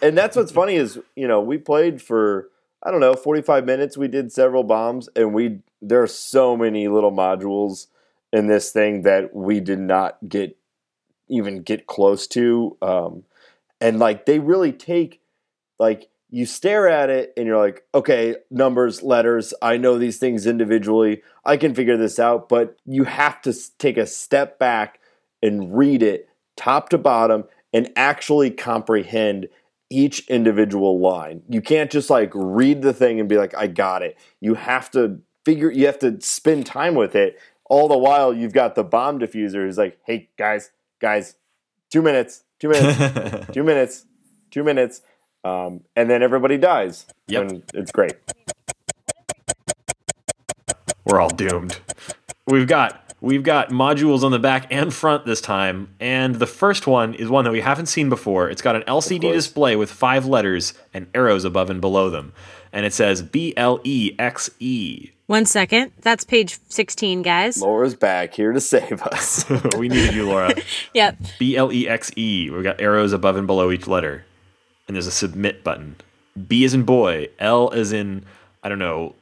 And 0.02 0.16
that's 0.16 0.36
what's 0.36 0.52
funny 0.52 0.74
is, 0.76 0.98
you 1.16 1.26
know, 1.26 1.40
we 1.40 1.56
played 1.58 2.02
for 2.02 2.50
I 2.82 2.92
don't 2.92 3.00
know, 3.00 3.14
45 3.14 3.64
minutes. 3.64 3.96
We 3.96 4.06
did 4.06 4.30
several 4.30 4.62
bombs, 4.62 5.08
and 5.16 5.34
we 5.34 5.58
there 5.88 6.02
are 6.02 6.08
so 6.08 6.56
many 6.56 6.88
little 6.88 7.12
modules 7.12 7.86
in 8.32 8.46
this 8.46 8.70
thing 8.70 9.02
that 9.02 9.34
we 9.34 9.60
did 9.60 9.78
not 9.78 10.18
get 10.28 10.56
even 11.28 11.62
get 11.62 11.86
close 11.86 12.26
to. 12.28 12.76
Um, 12.82 13.24
and 13.80 13.98
like 13.98 14.26
they 14.26 14.38
really 14.38 14.72
take 14.72 15.20
like 15.78 16.08
you 16.30 16.44
stare 16.46 16.88
at 16.88 17.08
it 17.08 17.32
and 17.36 17.46
you're 17.46 17.58
like, 17.58 17.84
okay, 17.94 18.36
numbers, 18.50 19.02
letters. 19.02 19.54
I 19.62 19.76
know 19.76 19.96
these 19.96 20.18
things 20.18 20.46
individually. 20.46 21.22
I 21.44 21.56
can 21.56 21.74
figure 21.74 21.96
this 21.96 22.18
out, 22.18 22.48
but 22.48 22.76
you 22.84 23.04
have 23.04 23.40
to 23.42 23.54
take 23.78 23.96
a 23.96 24.06
step 24.06 24.58
back 24.58 25.00
and 25.42 25.76
read 25.76 26.02
it 26.02 26.28
top 26.56 26.88
to 26.88 26.98
bottom 26.98 27.44
and 27.72 27.90
actually 27.96 28.50
comprehend 28.50 29.48
each 29.88 30.26
individual 30.28 30.98
line. 30.98 31.42
You 31.48 31.60
can't 31.60 31.90
just 31.90 32.10
like 32.10 32.32
read 32.34 32.82
the 32.82 32.92
thing 32.92 33.20
and 33.20 33.28
be 33.28 33.38
like, 33.38 33.54
I 33.54 33.68
got 33.68 34.02
it. 34.02 34.18
You 34.40 34.54
have 34.54 34.90
to 34.92 35.20
figure, 35.46 35.70
you 35.70 35.86
have 35.86 36.00
to 36.00 36.20
spend 36.20 36.66
time 36.66 36.96
with 36.96 37.14
it. 37.14 37.38
All 37.70 37.86
the 37.86 37.96
while, 37.96 38.34
you've 38.34 38.52
got 38.52 38.74
the 38.74 38.82
bomb 38.82 39.20
diffuser 39.20 39.64
who's 39.64 39.78
like, 39.78 39.96
hey, 40.04 40.28
guys, 40.36 40.72
guys, 41.00 41.36
two 41.88 42.02
minutes, 42.02 42.42
two 42.58 42.68
minutes, 42.68 43.46
two 43.52 43.62
minutes, 43.62 44.06
two 44.50 44.64
minutes. 44.64 45.02
Um, 45.44 45.82
and 45.94 46.10
then 46.10 46.20
everybody 46.20 46.58
dies. 46.58 47.06
Yep. 47.28 47.42
And 47.42 47.62
it's 47.74 47.92
great. 47.92 48.16
we're 51.04 51.20
all 51.20 51.30
doomed. 51.30 51.78
We've 52.48 52.66
got 52.66 53.05
we've 53.20 53.42
got 53.42 53.70
modules 53.70 54.22
on 54.22 54.32
the 54.32 54.38
back 54.38 54.66
and 54.70 54.92
front 54.92 55.24
this 55.26 55.40
time, 55.40 55.88
and 56.00 56.36
the 56.36 56.46
first 56.46 56.86
one 56.86 57.14
is 57.14 57.28
one 57.28 57.44
that 57.44 57.50
we 57.50 57.60
haven't 57.60 57.86
seen 57.86 58.08
before. 58.08 58.48
It's 58.50 58.62
got 58.62 58.76
an 58.76 58.82
LCD 58.82 59.32
display 59.32 59.76
with 59.76 59.90
five 59.90 60.26
letters 60.26 60.74
and 60.94 61.06
arrows 61.14 61.44
above 61.44 61.70
and 61.70 61.80
below 61.80 62.10
them, 62.10 62.32
and 62.72 62.86
it 62.86 62.92
says 62.92 63.22
B 63.22 63.54
L 63.56 63.80
E 63.84 64.14
X 64.18 64.50
E. 64.60 65.10
One 65.26 65.44
second. 65.44 65.90
That's 66.02 66.22
page 66.22 66.60
16, 66.68 67.22
guys. 67.22 67.60
Laura's 67.60 67.96
back 67.96 68.32
here 68.34 68.52
to 68.52 68.60
save 68.60 69.02
us. 69.02 69.44
We 69.76 69.88
needed 69.88 70.14
you, 70.14 70.26
Laura. 70.26 70.54
Yep. 70.94 71.18
B 71.40 71.56
L 71.56 71.72
E 71.72 71.88
X 71.88 72.12
E. 72.16 72.48
We've 72.50 72.62
got 72.62 72.80
arrows 72.80 73.12
above 73.12 73.36
and 73.36 73.46
below 73.46 73.70
each 73.72 73.86
letter, 73.88 74.24
and 74.86 74.94
there's 74.94 75.06
a 75.08 75.12
submit 75.12 75.64
button. 75.64 75.96
B 76.46 76.64
is 76.64 76.74
in 76.74 76.84
boy. 76.84 77.28
L 77.38 77.70
is 77.70 77.92
in 77.92 78.24
I 78.66 78.68
don't 78.68 78.80
know 78.80 79.14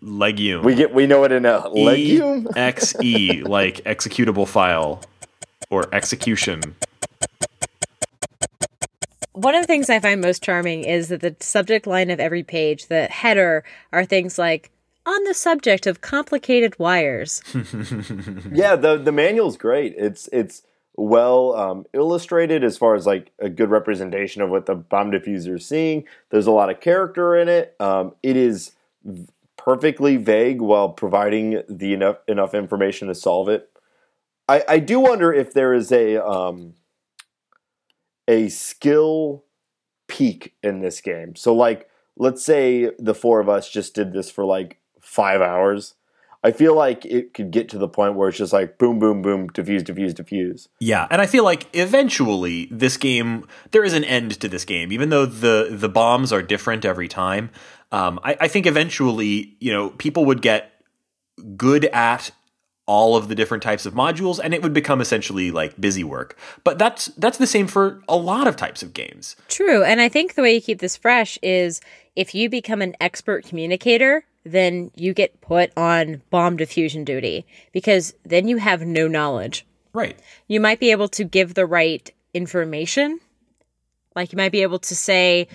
legume. 0.00 0.62
we 0.64 0.74
get 0.74 0.94
we 0.94 1.06
know 1.06 1.22
it 1.24 1.30
in 1.30 1.44
a 1.44 1.68
legume. 1.68 2.46
E 2.46 2.50
X 2.56 2.94
E 3.02 3.42
like 3.46 3.84
executable 3.84 4.48
file 4.48 5.02
or 5.68 5.94
execution. 5.94 6.74
One 9.34 9.54
of 9.54 9.62
the 9.62 9.66
things 9.66 9.90
I 9.90 10.00
find 10.00 10.22
most 10.22 10.42
charming 10.42 10.84
is 10.84 11.08
that 11.08 11.20
the 11.20 11.36
subject 11.40 11.86
line 11.86 12.08
of 12.08 12.18
every 12.20 12.42
page, 12.42 12.86
the 12.86 13.04
header, 13.04 13.64
are 13.92 14.06
things 14.06 14.38
like 14.38 14.70
on 15.04 15.22
the 15.24 15.34
subject 15.34 15.86
of 15.86 16.00
complicated 16.00 16.78
wires. 16.78 17.42
Yeah, 18.50 18.76
the 18.76 18.96
the 18.96 19.12
manual's 19.12 19.58
great. 19.58 19.94
It's 19.98 20.26
it's 20.32 20.62
well 20.96 21.54
um, 21.54 21.84
illustrated 21.92 22.64
as 22.64 22.78
far 22.78 22.94
as 22.94 23.04
like 23.04 23.30
a 23.38 23.50
good 23.50 23.68
representation 23.68 24.40
of 24.40 24.48
what 24.48 24.64
the 24.64 24.74
bomb 24.74 25.10
diffuser 25.10 25.56
is 25.56 25.66
seeing. 25.66 26.04
There's 26.30 26.46
a 26.46 26.50
lot 26.50 26.70
of 26.70 26.80
character 26.80 27.36
in 27.36 27.50
it. 27.50 27.76
Um, 27.78 28.14
it 28.22 28.34
is 28.36 28.68
v- 28.68 28.75
perfectly 29.56 30.16
vague 30.16 30.60
while 30.60 30.90
providing 30.90 31.62
the 31.68 31.92
enough 31.92 32.18
enough 32.28 32.54
information 32.54 33.08
to 33.08 33.14
solve 33.14 33.48
it. 33.48 33.70
I, 34.48 34.62
I 34.68 34.78
do 34.78 35.00
wonder 35.00 35.32
if 35.32 35.52
there 35.52 35.74
is 35.74 35.90
a 35.90 36.24
um, 36.24 36.74
a 38.28 38.48
skill 38.48 39.44
peak 40.08 40.54
in 40.62 40.80
this 40.80 41.00
game. 41.00 41.36
So 41.36 41.54
like 41.54 41.88
let's 42.16 42.44
say 42.44 42.90
the 42.98 43.14
four 43.14 43.40
of 43.40 43.48
us 43.48 43.68
just 43.68 43.94
did 43.94 44.12
this 44.12 44.30
for 44.30 44.44
like 44.44 44.78
five 45.00 45.40
hours. 45.40 45.94
I 46.44 46.52
feel 46.52 46.76
like 46.76 47.04
it 47.04 47.34
could 47.34 47.50
get 47.50 47.68
to 47.70 47.78
the 47.78 47.88
point 47.88 48.14
where 48.14 48.28
it's 48.28 48.38
just 48.38 48.52
like 48.52 48.78
boom, 48.78 49.00
boom, 49.00 49.20
boom, 49.20 49.48
diffuse, 49.48 49.82
diffuse, 49.82 50.14
diffuse. 50.14 50.68
Yeah, 50.78 51.08
and 51.10 51.20
I 51.20 51.26
feel 51.26 51.42
like 51.42 51.66
eventually 51.72 52.68
this 52.70 52.96
game 52.96 53.48
there 53.72 53.82
is 53.82 53.94
an 53.94 54.04
end 54.04 54.38
to 54.40 54.48
this 54.48 54.64
game, 54.64 54.92
even 54.92 55.08
though 55.08 55.26
the 55.26 55.68
the 55.70 55.88
bombs 55.88 56.32
are 56.32 56.42
different 56.42 56.84
every 56.84 57.08
time. 57.08 57.50
Um, 57.92 58.20
I, 58.22 58.36
I 58.40 58.48
think 58.48 58.66
eventually, 58.66 59.56
you 59.60 59.72
know, 59.72 59.90
people 59.90 60.24
would 60.26 60.42
get 60.42 60.72
good 61.56 61.84
at 61.86 62.30
all 62.86 63.16
of 63.16 63.28
the 63.28 63.34
different 63.34 63.62
types 63.62 63.84
of 63.84 63.94
modules, 63.94 64.38
and 64.42 64.54
it 64.54 64.62
would 64.62 64.72
become 64.72 65.00
essentially 65.00 65.50
like 65.50 65.80
busy 65.80 66.04
work. 66.04 66.38
But 66.62 66.78
that's 66.78 67.06
that's 67.16 67.38
the 67.38 67.46
same 67.46 67.66
for 67.66 68.00
a 68.08 68.16
lot 68.16 68.46
of 68.46 68.56
types 68.56 68.82
of 68.82 68.92
games. 68.92 69.36
True. 69.48 69.82
And 69.82 70.00
I 70.00 70.08
think 70.08 70.34
the 70.34 70.42
way 70.42 70.54
you 70.54 70.60
keep 70.60 70.78
this 70.78 70.96
fresh 70.96 71.38
is 71.42 71.80
if 72.14 72.34
you 72.34 72.48
become 72.48 72.82
an 72.82 72.94
expert 73.00 73.44
communicator, 73.44 74.24
then 74.44 74.92
you 74.94 75.12
get 75.12 75.40
put 75.40 75.72
on 75.76 76.22
bomb 76.30 76.56
diffusion 76.56 77.04
duty 77.04 77.44
because 77.72 78.14
then 78.24 78.46
you 78.46 78.58
have 78.58 78.82
no 78.82 79.08
knowledge. 79.08 79.66
Right. 79.92 80.18
You 80.46 80.60
might 80.60 80.78
be 80.78 80.92
able 80.92 81.08
to 81.08 81.24
give 81.24 81.54
the 81.54 81.66
right 81.66 82.08
information. 82.32 83.18
Like 84.14 84.32
you 84.32 84.36
might 84.36 84.52
be 84.52 84.62
able 84.62 84.78
to 84.78 84.94
say, 84.94 85.48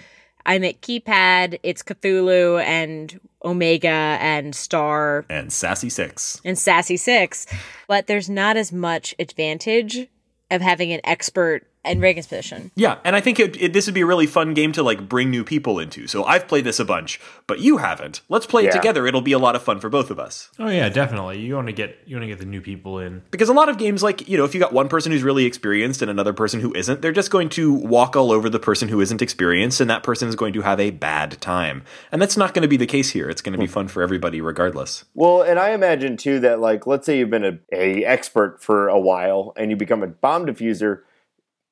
I'm 0.46 0.64
at 0.64 0.82
keypad, 0.82 1.60
it's 1.64 1.84
Cthulhu 1.84 2.64
and 2.64 3.20
Omega 3.44 3.88
and 3.90 4.56
Star 4.56 5.26
And 5.30 5.52
Sassy 5.52 5.90
Six. 5.90 6.42
and 6.44 6.58
Sassy 6.58 6.98
Six, 6.98 7.46
but 7.88 8.08
there's 8.08 8.30
not 8.30 8.58
as 8.58 8.72
much 8.72 9.16
advantage 9.20 10.08
of 10.50 10.62
having 10.62 10.92
an 10.92 11.02
expert 11.04 11.68
in 11.84 12.00
Reagan's 12.00 12.28
position. 12.28 12.72
Yeah, 12.76 13.00
and 13.04 13.16
I 13.16 13.22
think 13.22 13.40
it, 13.40 13.60
it, 13.62 13.74
this 13.74 13.88
would 13.88 13.96
be 13.96 14.02
a 14.02 14.06
really 14.06 14.28
fun 14.28 14.54
game 14.54 14.72
to 14.74 14.84
like 14.84 15.10
bring 15.10 15.30
new 15.30 15.44
people 15.44 15.80
into. 15.80 16.08
So 16.08 16.24
I've 16.24 16.48
played 16.48 16.64
this 16.64 16.80
a 16.80 16.86
bunch, 16.86 17.20
but 17.48 17.60
you 17.60 17.78
haven't. 17.78 18.22
Let's 18.30 18.46
play 18.46 18.66
it 18.66 18.72
together. 18.72 19.08
It'll 19.08 19.22
be 19.22 19.32
a 19.32 19.40
lot 19.40 19.56
of 19.56 19.64
fun 19.64 19.80
for 19.80 19.90
both 19.90 20.12
of 20.12 20.20
us. 20.20 20.50
Oh 20.60 20.70
yeah, 20.70 20.90
definitely. 20.90 21.40
You 21.40 21.56
want 21.56 21.68
to 21.68 21.74
get 21.74 22.00
you 22.06 22.16
want 22.16 22.24
to 22.24 22.28
get 22.28 22.40
the 22.40 22.46
new 22.46 22.62
people 22.62 23.00
in. 23.00 23.24
Because 23.32 23.50
a 23.50 23.54
lot 23.54 23.70
of 23.70 23.78
games, 23.78 24.04
like, 24.04 24.28
you 24.28 24.38
know, 24.38 24.46
if 24.46 24.54
you 24.54 24.60
got 24.60 24.74
one 24.74 24.90
person 24.90 25.12
who's 25.12 25.24
really 25.24 25.46
experienced 25.46 26.02
and 26.02 26.12
another 26.12 26.34
person 26.34 26.60
who 26.60 26.74
isn't, 26.74 27.02
they're 27.02 27.12
just 27.12 27.32
going 27.32 27.50
to 27.50 27.74
walk 27.74 28.16
all 28.16 28.32
over 28.32 28.50
the 28.50 28.60
person 28.60 28.88
who 28.88 29.02
isn't 29.02 29.22
experienced, 29.22 29.82
and 29.82 29.90
that 29.90 30.04
person 30.04 30.28
is 30.28 30.36
going 30.36 30.54
to 30.54 30.62
have 30.62 30.80
a 30.80 30.92
bad 30.92 31.40
time. 31.42 31.84
And 32.12 32.22
that's 32.22 32.38
not 32.38 32.54
going 32.54 32.64
to 32.64 32.68
be 32.68 32.78
the 32.78 32.86
case 32.86 33.10
here. 33.10 33.30
It's 33.30 33.42
going 33.42 33.54
to 33.54 33.60
be 33.60 33.66
hmm. 33.66 33.74
fun 33.74 33.88
for 33.88 34.04
everybody 34.04 34.42
regardless. 34.42 35.06
Well, 35.14 35.42
and 35.42 35.60
I 35.60 35.72
imagine 35.72 36.18
too 36.18 36.40
that 36.42 36.60
like 36.60 36.86
let's 36.86 37.06
say 37.06 37.18
you've 37.18 37.30
been 37.30 37.46
a, 37.46 37.60
a 37.72 38.06
expert 38.06 38.62
for 38.62 38.88
a 38.88 39.00
while 39.00 39.54
and 39.56 39.72
you 39.72 39.78
become 39.78 40.04
a 40.04 40.08
bomb 40.08 40.46
diffuser, 40.46 41.02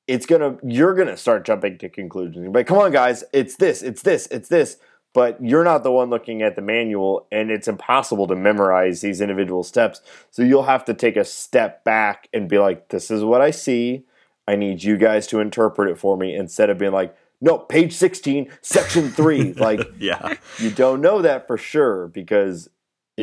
it's 0.09 0.25
gonna 0.25 0.57
you're 0.63 0.95
gonna 0.95 1.15
start 1.17 1.45
jumping 1.45 1.77
to 1.77 1.87
conclusions. 1.89 2.49
But 2.51 2.65
come 2.67 2.77
on, 2.79 2.91
guys, 2.91 3.23
it's 3.31 3.55
this, 3.55 3.81
it's 3.81 4.01
this, 4.01 4.27
it's 4.31 4.49
this. 4.49 4.77
But 5.13 5.43
you're 5.43 5.63
not 5.63 5.83
the 5.83 5.91
one 5.91 6.09
looking 6.11 6.41
at 6.43 6.55
the 6.55 6.61
manual, 6.61 7.25
and 7.31 7.49
it's 7.49 7.67
impossible 7.67 8.27
to 8.27 8.35
memorize 8.35 9.01
these 9.01 9.21
individual 9.21 9.63
steps. 9.63 10.01
So 10.29 10.43
you'll 10.43 10.63
have 10.63 10.85
to 10.85 10.93
take 10.93 11.17
a 11.17 11.25
step 11.25 11.83
back 11.83 12.27
and 12.33 12.47
be 12.49 12.59
like, 12.59 12.89
"This 12.89 13.09
is 13.09 13.23
what 13.23 13.41
I 13.41 13.51
see. 13.51 14.03
I 14.47 14.55
need 14.55 14.83
you 14.83 14.97
guys 14.97 15.25
to 15.27 15.39
interpret 15.39 15.89
it 15.89 15.97
for 15.97 16.15
me," 16.17 16.35
instead 16.35 16.69
of 16.69 16.77
being 16.77 16.91
like, 16.91 17.15
"No, 17.41 17.57
page 17.57 17.93
16, 17.93 18.51
section 18.61 19.09
three. 19.09 19.53
like 19.67 19.81
Yeah. 19.99 20.35
you 20.59 20.69
don't 20.69 21.01
know 21.01 21.21
that 21.23 21.47
for 21.47 21.57
sure 21.57 22.07
because 22.07 22.69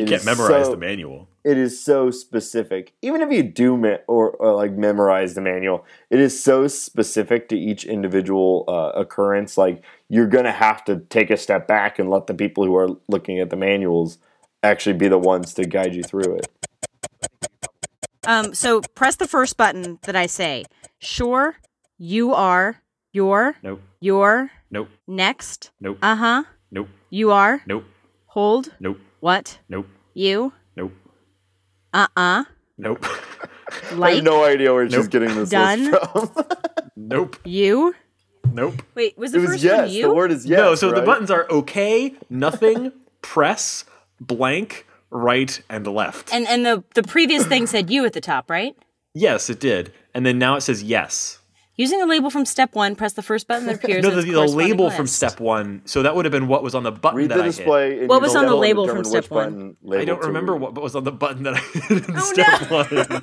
You 0.01 0.05
can't 0.05 0.25
memorize 0.25 0.65
so- 0.65 0.71
the 0.71 0.77
manual. 0.77 1.27
it 1.43 1.57
is 1.57 1.81
so 1.83 2.11
specific. 2.11 2.93
Even 3.01 3.21
if 3.21 3.31
you 3.31 3.43
do 3.43 3.77
me- 3.77 3.97
or, 4.07 4.31
or 4.31 4.53
like 4.53 4.71
memorize 4.73 5.33
the 5.33 5.41
manual, 5.41 5.85
it 6.09 6.19
is 6.19 6.41
so 6.43 6.67
specific 6.67 7.47
to 7.49 7.57
each 7.57 7.85
individual 7.85 8.65
uh, 8.67 8.91
occurrence. 8.99 9.57
Like 9.57 9.83
you're 10.09 10.27
gonna 10.27 10.51
have 10.51 10.83
to 10.85 10.97
take 11.09 11.29
a 11.29 11.37
step 11.37 11.67
back 11.67 11.99
and 11.99 12.09
let 12.09 12.27
the 12.27 12.33
people 12.33 12.65
who 12.65 12.75
are 12.75 12.89
looking 13.07 13.39
at 13.39 13.49
the 13.49 13.55
manuals 13.55 14.17
actually 14.63 14.93
be 14.97 15.07
the 15.07 15.17
ones 15.19 15.53
to 15.55 15.65
guide 15.65 15.95
you 15.95 16.03
through 16.03 16.35
it. 16.35 16.47
Um, 18.25 18.53
so 18.53 18.81
press 18.95 19.15
the 19.15 19.27
first 19.27 19.55
button 19.57 19.99
that 20.03 20.15
I 20.15 20.25
say. 20.25 20.65
Sure, 20.99 21.55
you 21.97 22.33
are, 22.33 22.81
your, 23.13 23.55
Nope. 23.63 23.81
your, 24.01 24.51
Nope. 24.69 24.89
next, 25.07 25.71
Nope. 25.79 25.97
uh 26.01 26.15
huh, 26.15 26.43
Nope. 26.71 26.89
you 27.09 27.31
are, 27.31 27.61
Nope. 27.65 27.85
Hold, 28.37 28.69
Nope. 28.79 28.99
what, 29.19 29.57
Nope. 29.67 29.87
you, 30.13 30.53
Nope. 30.75 30.93
uh 31.91 32.07
uh, 32.15 32.43
Nope. 32.77 33.03
I 33.91 33.93
like, 33.95 34.15
have 34.15 34.23
no 34.23 34.43
idea 34.45 34.71
where 34.71 34.87
she's 34.87 35.07
getting 35.07 35.33
this 35.33 35.49
Done. 35.49 35.89
list 35.91 36.11
from. 36.11 36.45
nope. 36.95 37.37
you. 37.43 37.95
Nope. 38.53 38.83
Wait, 38.93 39.17
was 39.17 39.31
the 39.31 39.39
it 39.39 39.41
was 39.41 39.49
first 39.51 39.63
yes. 39.63 39.87
one 39.87 39.89
you? 39.89 40.01
The 40.03 40.13
word 40.13 40.31
is 40.31 40.45
yes. 40.45 40.57
no, 40.59 40.75
so 40.75 40.91
the 40.91 41.01
buttons 41.01 41.31
are 41.31 41.47
okay, 41.49 42.13
nothing, 42.29 42.91
press, 43.23 43.85
blank, 44.21 44.85
right, 45.09 45.59
and 45.67 45.87
left. 45.87 46.31
and 46.31 46.47
and 46.47 46.63
the 46.63 46.83
the 46.93 47.03
previous 47.03 47.45
thing 47.47 47.65
said 47.65 47.89
you 47.89 48.05
at 48.05 48.13
the 48.13 48.21
top, 48.21 48.49
right? 48.51 48.75
yes, 49.15 49.49
it 49.49 49.59
did. 49.59 49.91
And 50.13 50.25
then 50.27 50.37
now 50.37 50.55
it 50.57 50.61
says 50.61 50.83
yes. 50.83 51.39
Using 51.77 52.01
a 52.01 52.05
label 52.07 52.29
from 52.31 52.43
step 52.45 52.73
one, 52.75 52.95
press 52.95 53.13
the 53.13 53.21
first 53.21 53.47
button 53.47 53.67
that 53.67 53.75
appears. 53.83 54.01
No, 54.03 54.09
in 54.09 54.15
the, 54.15 54.21
the 54.23 54.33
corresponding 54.33 54.69
label 54.69 54.89
from 54.89 55.05
step 55.07 55.39
one. 55.39 55.83
So 55.85 56.01
that 56.03 56.15
would 56.15 56.25
have 56.25 56.31
been 56.31 56.47
what 56.47 56.63
was 56.63 56.73
on 56.73 56.81
the 56.83 56.91
button 56.91 57.17
Read 57.17 57.29
that 57.29 57.35
the 57.37 57.41
I 57.43 57.45
hit. 57.45 57.55
display. 57.57 58.05
What 58.07 58.15
use 58.15 58.29
was 58.29 58.35
on 58.35 58.45
the 58.47 58.55
label 58.55 58.87
from 58.87 59.03
step 59.03 59.29
one? 59.29 59.75
button 59.83 59.99
I 60.01 60.05
don't 60.05 60.21
remember 60.23 60.53
read. 60.53 60.61
what 60.61 60.73
was 60.81 60.95
on 60.95 61.03
the 61.03 61.11
button 61.11 61.43
that 61.43 61.53
I 61.53 61.59
hit 61.79 62.09
in 62.09 62.17
Oh, 62.17 62.33
step 62.33 62.71
one. 62.71 63.21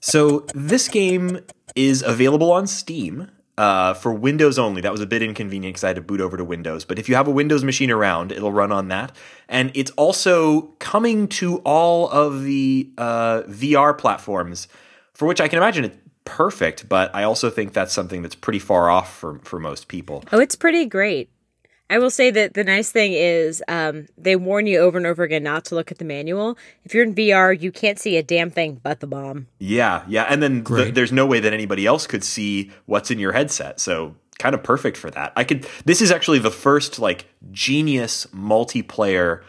so 0.00 0.40
this 0.54 0.88
game 0.88 1.40
is 1.76 2.02
available 2.02 2.50
on 2.52 2.66
Steam 2.66 3.30
uh, 3.56 3.94
for 3.94 4.12
Windows 4.12 4.58
only. 4.58 4.80
That 4.80 4.92
was 4.92 5.00
a 5.00 5.06
bit 5.06 5.22
inconvenient 5.22 5.74
because 5.74 5.84
I 5.84 5.88
had 5.88 5.96
to 5.96 6.02
boot 6.02 6.20
over 6.20 6.36
to 6.36 6.44
Windows. 6.44 6.84
But 6.84 6.98
if 6.98 7.08
you 7.08 7.14
have 7.14 7.28
a 7.28 7.30
Windows 7.30 7.62
machine 7.64 7.90
around, 7.90 8.32
it'll 8.32 8.52
run 8.52 8.72
on 8.72 8.88
that. 8.88 9.14
And 9.48 9.70
it's 9.74 9.90
also 9.92 10.62
coming 10.80 11.28
to 11.28 11.58
all 11.58 12.08
of 12.10 12.42
the 12.42 12.90
uh, 12.98 13.42
VR 13.42 13.96
platforms, 13.96 14.68
for 15.14 15.26
which 15.26 15.40
I 15.40 15.48
can 15.48 15.58
imagine 15.58 15.84
it's 15.84 15.98
perfect. 16.24 16.88
But 16.88 17.14
I 17.14 17.22
also 17.24 17.50
think 17.50 17.72
that's 17.72 17.92
something 17.92 18.22
that's 18.22 18.34
pretty 18.34 18.58
far 18.58 18.90
off 18.90 19.14
for 19.14 19.38
for 19.40 19.58
most 19.58 19.88
people. 19.88 20.24
Oh, 20.32 20.40
it's 20.40 20.56
pretty 20.56 20.86
great. 20.86 21.30
I 21.90 21.98
will 21.98 22.10
say 22.10 22.30
that 22.30 22.54
the 22.54 22.64
nice 22.64 22.90
thing 22.90 23.12
is 23.12 23.62
um, 23.68 24.06
they 24.16 24.34
warn 24.34 24.66
you 24.66 24.78
over 24.78 24.96
and 24.96 25.06
over 25.06 25.24
again 25.24 25.42
not 25.42 25.66
to 25.66 25.74
look 25.74 25.92
at 25.92 25.98
the 25.98 26.06
manual. 26.06 26.56
If 26.84 26.94
you're 26.94 27.04
in 27.04 27.14
VR, 27.14 27.60
you 27.60 27.70
can't 27.70 27.98
see 27.98 28.16
a 28.16 28.22
damn 28.22 28.50
thing 28.50 28.80
but 28.82 29.00
the 29.00 29.06
bomb. 29.06 29.46
Yeah, 29.58 30.02
yeah, 30.08 30.22
and 30.22 30.42
then 30.42 30.64
the, 30.64 30.90
there's 30.90 31.12
no 31.12 31.26
way 31.26 31.38
that 31.40 31.52
anybody 31.52 31.84
else 31.84 32.06
could 32.06 32.24
see 32.24 32.70
what's 32.86 33.10
in 33.10 33.18
your 33.18 33.32
headset. 33.32 33.78
So 33.78 34.16
kind 34.38 34.54
of 34.54 34.62
perfect 34.62 34.96
for 34.96 35.10
that. 35.10 35.34
I 35.36 35.44
could. 35.44 35.66
This 35.84 36.00
is 36.00 36.10
actually 36.10 36.38
the 36.38 36.50
first 36.50 36.98
like 36.98 37.26
genius 37.50 38.26
multiplayer 38.34 39.42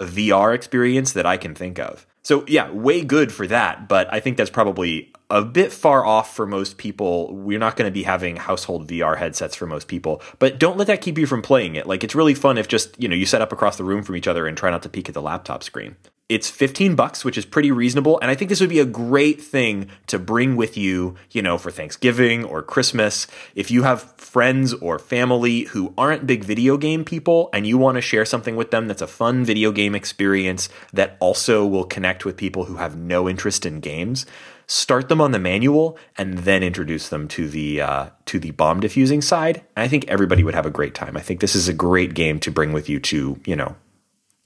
VR 0.00 0.54
experience 0.54 1.12
that 1.12 1.26
I 1.26 1.36
can 1.36 1.54
think 1.54 1.78
of. 1.78 2.06
So 2.22 2.44
yeah, 2.46 2.70
way 2.70 3.02
good 3.02 3.32
for 3.32 3.46
that. 3.46 3.88
But 3.88 4.12
I 4.12 4.20
think 4.20 4.36
that's 4.36 4.50
probably 4.50 5.12
a 5.30 5.44
bit 5.44 5.72
far 5.72 6.04
off 6.04 6.34
for 6.34 6.46
most 6.46 6.76
people. 6.76 7.34
We're 7.34 7.58
not 7.58 7.76
going 7.76 7.88
to 7.88 7.92
be 7.92 8.02
having 8.02 8.36
household 8.36 8.88
VR 8.88 9.16
headsets 9.16 9.54
for 9.54 9.66
most 9.66 9.88
people, 9.88 10.20
but 10.38 10.58
don't 10.58 10.76
let 10.76 10.88
that 10.88 11.00
keep 11.00 11.16
you 11.16 11.26
from 11.26 11.40
playing 11.40 11.76
it. 11.76 11.86
Like 11.86 12.02
it's 12.02 12.14
really 12.14 12.34
fun 12.34 12.58
if 12.58 12.68
just, 12.68 13.00
you 13.00 13.08
know, 13.08 13.14
you 13.14 13.26
set 13.26 13.40
up 13.40 13.52
across 13.52 13.76
the 13.76 13.84
room 13.84 14.02
from 14.02 14.16
each 14.16 14.26
other 14.26 14.46
and 14.46 14.56
try 14.56 14.70
not 14.70 14.82
to 14.82 14.88
peek 14.88 15.08
at 15.08 15.14
the 15.14 15.22
laptop 15.22 15.62
screen. 15.62 15.96
It's 16.30 16.48
15 16.48 16.94
bucks, 16.94 17.24
which 17.24 17.36
is 17.36 17.44
pretty 17.44 17.72
reasonable, 17.72 18.20
and 18.20 18.30
I 18.30 18.36
think 18.36 18.50
this 18.50 18.60
would 18.60 18.70
be 18.70 18.78
a 18.78 18.84
great 18.84 19.42
thing 19.42 19.88
to 20.06 20.16
bring 20.16 20.54
with 20.54 20.76
you, 20.76 21.16
you 21.32 21.42
know, 21.42 21.58
for 21.58 21.72
Thanksgiving 21.72 22.44
or 22.44 22.62
Christmas. 22.62 23.26
If 23.56 23.68
you 23.72 23.82
have 23.82 24.14
friends 24.16 24.72
or 24.74 25.00
family 25.00 25.62
who 25.62 25.92
aren't 25.98 26.28
big 26.28 26.44
video 26.44 26.76
game 26.76 27.04
people 27.04 27.50
and 27.52 27.66
you 27.66 27.76
want 27.78 27.96
to 27.96 28.00
share 28.00 28.24
something 28.24 28.54
with 28.54 28.70
them 28.70 28.86
that's 28.86 29.02
a 29.02 29.08
fun 29.08 29.44
video 29.44 29.72
game 29.72 29.96
experience 29.96 30.68
that 30.92 31.16
also 31.18 31.66
will 31.66 31.82
connect 31.82 32.24
with 32.24 32.36
people 32.36 32.66
who 32.66 32.76
have 32.76 32.96
no 32.96 33.28
interest 33.28 33.66
in 33.66 33.80
games, 33.80 34.24
start 34.68 35.08
them 35.08 35.20
on 35.20 35.32
the 35.32 35.40
manual 35.40 35.98
and 36.16 36.38
then 36.38 36.62
introduce 36.62 37.08
them 37.08 37.26
to 37.26 37.48
the 37.48 37.80
uh, 37.80 38.10
to 38.26 38.38
the 38.38 38.52
bomb 38.52 38.78
diffusing 38.78 39.20
side. 39.20 39.64
And 39.74 39.82
I 39.82 39.88
think 39.88 40.04
everybody 40.06 40.44
would 40.44 40.54
have 40.54 40.64
a 40.64 40.70
great 40.70 40.94
time. 40.94 41.16
I 41.16 41.22
think 41.22 41.40
this 41.40 41.56
is 41.56 41.66
a 41.66 41.74
great 41.74 42.14
game 42.14 42.38
to 42.38 42.52
bring 42.52 42.72
with 42.72 42.88
you 42.88 43.00
to 43.00 43.40
you 43.44 43.56
know 43.56 43.74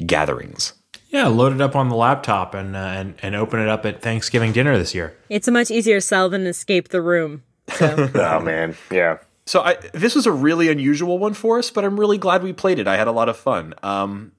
gatherings. 0.07 0.73
Yeah, 1.15 1.29
load 1.29 1.53
it 1.53 1.61
up 1.61 1.77
on 1.77 1.91
the 1.91 1.95
laptop 1.95 2.55
and 2.55 2.75
uh, 2.75 2.81
and 2.81 3.15
and 3.23 3.37
open 3.37 3.61
it 3.61 3.69
up 3.69 3.87
at 3.87 4.03
Thanksgiving 4.03 4.51
dinner 4.51 4.77
this 4.77 4.97
year. 4.97 5.17
It's 5.29 5.47
a 5.47 5.53
much 5.53 5.71
easier 5.71 6.01
sell 6.01 6.29
than 6.29 6.45
escape 6.45 6.89
the 6.89 7.01
room. 7.01 7.45
So. 7.69 8.11
oh 8.17 8.41
man, 8.41 8.77
yeah. 8.91 9.19
So 9.47 9.61
I, 9.61 9.77
this 9.93 10.17
was 10.17 10.27
a 10.27 10.33
really 10.33 10.69
unusual 10.69 11.21
one 11.21 11.33
for 11.35 11.61
us, 11.61 11.71
but 11.71 11.85
I'm 11.85 12.01
really 12.01 12.19
glad 12.19 12.43
we 12.43 12.53
played 12.53 12.81
it. 12.81 12.89
I 12.89 12.97
had 12.97 13.07
a 13.07 13.13
lot 13.13 13.29
of 13.29 13.37
fun. 13.37 13.75
Um, 13.85 14.33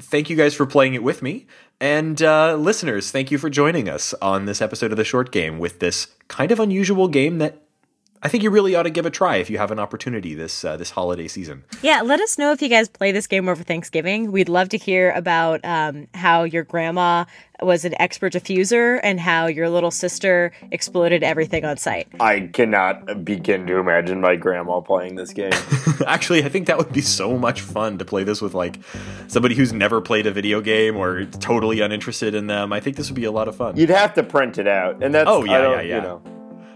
thank 0.00 0.28
you 0.28 0.34
guys 0.34 0.52
for 0.52 0.66
playing 0.66 0.94
it 0.94 1.04
with 1.04 1.22
me. 1.22 1.46
And 1.80 2.20
uh, 2.20 2.56
listeners, 2.56 3.12
thank 3.12 3.30
you 3.30 3.38
for 3.38 3.48
joining 3.48 3.88
us 3.88 4.14
on 4.14 4.46
this 4.46 4.60
episode 4.60 4.90
of 4.90 4.96
the 4.96 5.04
short 5.04 5.30
game 5.30 5.60
with 5.60 5.78
this 5.78 6.08
kind 6.26 6.50
of 6.50 6.58
unusual 6.58 7.06
game 7.06 7.38
that 7.38 7.63
I 8.24 8.28
think 8.28 8.42
you 8.42 8.48
really 8.48 8.74
ought 8.74 8.84
to 8.84 8.90
give 8.90 9.04
a 9.04 9.10
try 9.10 9.36
if 9.36 9.50
you 9.50 9.58
have 9.58 9.70
an 9.70 9.78
opportunity 9.78 10.34
this 10.34 10.64
uh, 10.64 10.78
this 10.78 10.90
holiday 10.90 11.28
season. 11.28 11.62
Yeah, 11.82 12.00
let 12.00 12.20
us 12.20 12.38
know 12.38 12.52
if 12.52 12.62
you 12.62 12.70
guys 12.70 12.88
play 12.88 13.12
this 13.12 13.26
game 13.26 13.50
over 13.50 13.62
Thanksgiving. 13.62 14.32
We'd 14.32 14.48
love 14.48 14.70
to 14.70 14.78
hear 14.78 15.10
about 15.12 15.62
um, 15.62 16.08
how 16.14 16.44
your 16.44 16.64
grandma 16.64 17.26
was 17.60 17.84
an 17.84 17.94
expert 18.00 18.32
diffuser 18.32 18.98
and 19.02 19.20
how 19.20 19.46
your 19.46 19.68
little 19.68 19.90
sister 19.90 20.52
exploded 20.72 21.22
everything 21.22 21.64
on 21.66 21.76
site. 21.76 22.08
I 22.18 22.40
cannot 22.52 23.24
begin 23.26 23.66
to 23.66 23.76
imagine 23.76 24.20
my 24.22 24.36
grandma 24.36 24.80
playing 24.80 25.16
this 25.16 25.32
game. 25.34 25.52
Actually, 26.06 26.44
I 26.44 26.48
think 26.48 26.66
that 26.66 26.78
would 26.78 26.92
be 26.94 27.02
so 27.02 27.36
much 27.38 27.60
fun 27.60 27.98
to 27.98 28.04
play 28.06 28.24
this 28.24 28.40
with 28.40 28.54
like 28.54 28.78
somebody 29.28 29.54
who's 29.54 29.72
never 29.74 30.00
played 30.00 30.26
a 30.26 30.30
video 30.32 30.62
game 30.62 30.96
or 30.96 31.26
totally 31.26 31.80
uninterested 31.80 32.34
in 32.34 32.46
them. 32.46 32.72
I 32.72 32.80
think 32.80 32.96
this 32.96 33.10
would 33.10 33.16
be 33.16 33.24
a 33.24 33.32
lot 33.32 33.48
of 33.48 33.54
fun. 33.56 33.76
You'd 33.76 33.90
have 33.90 34.14
to 34.14 34.22
print 34.22 34.56
it 34.58 34.66
out, 34.66 35.02
and 35.04 35.14
that's 35.14 35.28
Oh, 35.28 35.44
yeah, 35.44 35.52
I 35.52 35.58
don't- 35.60 35.72
yeah, 35.72 35.80
yeah. 35.82 35.96
You 35.96 36.02
know, 36.02 36.22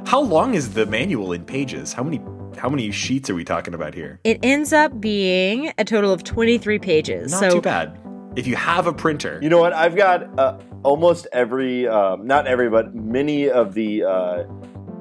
How 0.06 0.20
long 0.20 0.54
is 0.54 0.74
the 0.74 0.86
manual 0.86 1.32
in 1.32 1.44
pages? 1.44 1.92
How 1.92 2.02
many 2.02 2.20
how 2.56 2.68
many 2.68 2.90
sheets 2.90 3.30
are 3.30 3.34
we 3.34 3.44
talking 3.44 3.74
about 3.74 3.94
here? 3.94 4.20
It 4.24 4.40
ends 4.42 4.72
up 4.72 5.00
being 5.00 5.72
a 5.78 5.84
total 5.84 6.12
of 6.12 6.24
23 6.24 6.78
pages. 6.78 7.30
Not 7.30 7.40
so 7.40 7.50
too 7.50 7.60
bad. 7.60 7.98
If 8.36 8.46
you 8.46 8.56
have 8.56 8.86
a 8.86 8.92
printer, 8.92 9.38
you 9.42 9.48
know 9.48 9.58
what? 9.58 9.72
I've 9.72 9.96
got 9.96 10.38
uh, 10.38 10.58
almost 10.82 11.26
every, 11.32 11.88
um, 11.88 12.26
not 12.26 12.46
every, 12.46 12.68
but 12.70 12.94
many 12.94 13.50
of 13.50 13.74
the 13.74 14.04
uh, 14.04 14.44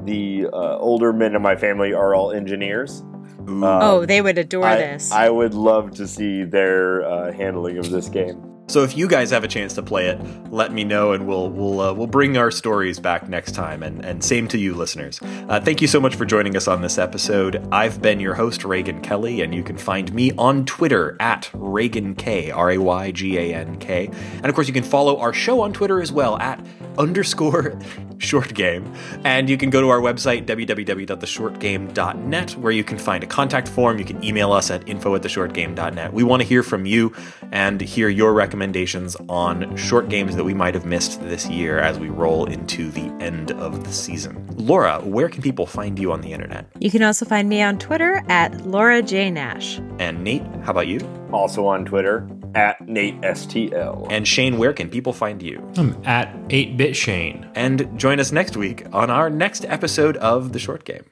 the 0.04 0.48
uh, 0.52 0.78
older 0.78 1.14
men 1.14 1.36
in 1.36 1.42
my 1.42 1.56
family 1.56 1.94
are 1.94 2.16
all 2.16 2.32
engineers. 2.32 3.04
Ooh. 3.50 3.64
Uh, 3.64 3.80
Oh, 3.82 4.06
they 4.06 4.22
would 4.22 4.38
adore 4.38 4.66
I, 4.66 4.76
this. 4.78 5.12
I 5.12 5.30
would 5.30 5.54
love 5.54 5.92
to 5.96 6.08
see 6.08 6.44
their 6.44 7.04
uh, 7.06 7.32
handling 7.34 7.78
of 7.78 7.90
this 7.90 8.10
game. 8.10 8.42
So 8.70 8.84
if 8.84 8.98
you 8.98 9.08
guys 9.08 9.32
have 9.32 9.46
a 9.46 9.48
chance 9.48 9.74
to 9.76 9.82
play 9.82 10.08
it, 10.08 10.20
let 10.52 10.74
me 10.74 10.84
know, 10.84 11.14
and 11.14 11.26
we'll 11.26 11.50
we'll 11.50 11.80
uh, 11.80 11.94
we'll 11.94 12.08
bring 12.08 12.38
our 12.38 12.52
stories 12.52 13.00
back 13.00 13.30
next 13.30 13.54
time. 13.54 13.82
And 13.82 14.04
and 14.04 14.22
same 14.22 14.46
to 14.50 14.58
you, 14.58 14.76
listeners. 14.76 15.22
Uh, 15.48 15.62
thank 15.62 15.82
you 15.82 15.88
so 15.88 16.02
much 16.02 16.16
for 16.16 16.26
joining 16.26 16.58
us 16.58 16.68
on 16.68 16.82
this 16.82 16.98
episode. 16.98 17.66
I've 17.72 18.02
been 18.02 18.20
your 18.20 18.34
host, 18.34 18.66
Reagan 18.66 19.02
Kelly, 19.02 19.40
and 19.42 19.56
you 19.56 19.64
can 19.64 19.78
find 19.78 20.14
me 20.14 20.34
on 20.34 20.66
Twitter 20.66 21.16
at 21.22 21.50
Reagan 21.54 22.14
K 22.14 22.52
R 22.52 22.72
A 22.72 22.78
Y 22.78 23.12
G 23.12 23.38
A 23.38 23.56
N 23.56 23.78
K, 23.78 24.08
and 24.08 24.46
of 24.46 24.54
course 24.54 24.68
you 24.68 24.74
can 24.74 24.84
follow 24.84 25.18
our 25.18 25.32
show 25.32 25.62
on 25.62 25.72
Twitter 25.72 26.02
as 26.02 26.12
well 26.12 26.38
at 26.40 26.64
underscore 26.98 27.80
short 28.18 28.54
game. 28.54 28.92
And 29.24 29.50
you 29.50 29.58
can 29.58 29.70
go 29.70 29.82
to 29.82 29.90
our 29.90 30.00
website, 30.00 30.46
www.theshortgame.net, 30.46 32.52
where 32.58 32.72
you 32.72 32.84
can 32.84 32.98
find 32.98 33.24
a 33.24 33.28
contact 33.28 33.68
form. 33.68 34.00
You 34.00 34.06
can 34.06 34.24
email 34.24 34.52
us 34.52 34.72
at 34.72 34.88
info 34.88 35.16
at 35.16 35.22
theshortgame.net. 35.22 36.14
We 36.14 36.24
want 36.24 36.42
to 36.42 36.48
hear 36.48 36.64
from 36.64 36.86
you 36.86 37.14
and 37.52 37.80
hear 37.82 38.10
your 38.10 38.34
recommendations 38.34 39.16
on 39.30 39.76
short 39.76 40.10
games 40.10 40.36
that 40.36 40.44
we 40.44 40.54
might 40.54 40.74
have 40.74 40.86
missed 40.86 41.22
this 41.22 41.48
year 41.50 41.80
as 41.80 42.00
we 42.00 42.10
roll 42.10 42.46
into 42.46 42.90
the 42.92 43.06
end 43.24 43.52
of 43.52 43.84
the 43.84 43.92
season. 43.92 44.46
Laura, 44.58 45.00
where 45.02 45.30
can 45.30 45.42
people 45.42 45.66
find 45.66 46.00
you 46.00 46.12
on 46.12 46.22
the 46.22 46.34
internet? 46.34 46.66
you 46.80 46.92
can 46.92 47.04
also 47.04 47.26
find 47.26 47.50
me 47.50 47.62
on 47.62 47.78
Twitter 47.78 48.24
at 48.30 48.66
Laura 48.66 49.02
J. 49.02 49.30
Nash. 49.30 49.80
And 50.00 50.24
Nate, 50.24 50.44
how 50.64 50.72
about 50.72 50.88
you? 50.88 51.00
Also 51.32 51.66
on 51.66 51.86
Twitter 51.86 52.28
at 52.58 52.82
Nate 52.88 53.22
STL. 53.22 54.08
And 54.10 54.28
Shane, 54.28 54.58
where 54.58 54.74
can 54.74 54.90
people 54.90 55.14
find 55.14 55.44
you? 55.44 55.64
I'm 55.78 55.96
at 56.06 56.34
8-Bit 56.50 56.96
Shane. 56.96 57.48
And 57.54 57.88
join 58.00 58.20
us 58.20 58.32
next 58.32 58.58
week 58.58 58.84
on 58.92 59.12
our 59.12 59.30
next 59.30 59.64
episode 59.66 60.18
of 60.18 60.54
The 60.54 60.60
Short 60.60 60.84
Game. 60.84 61.04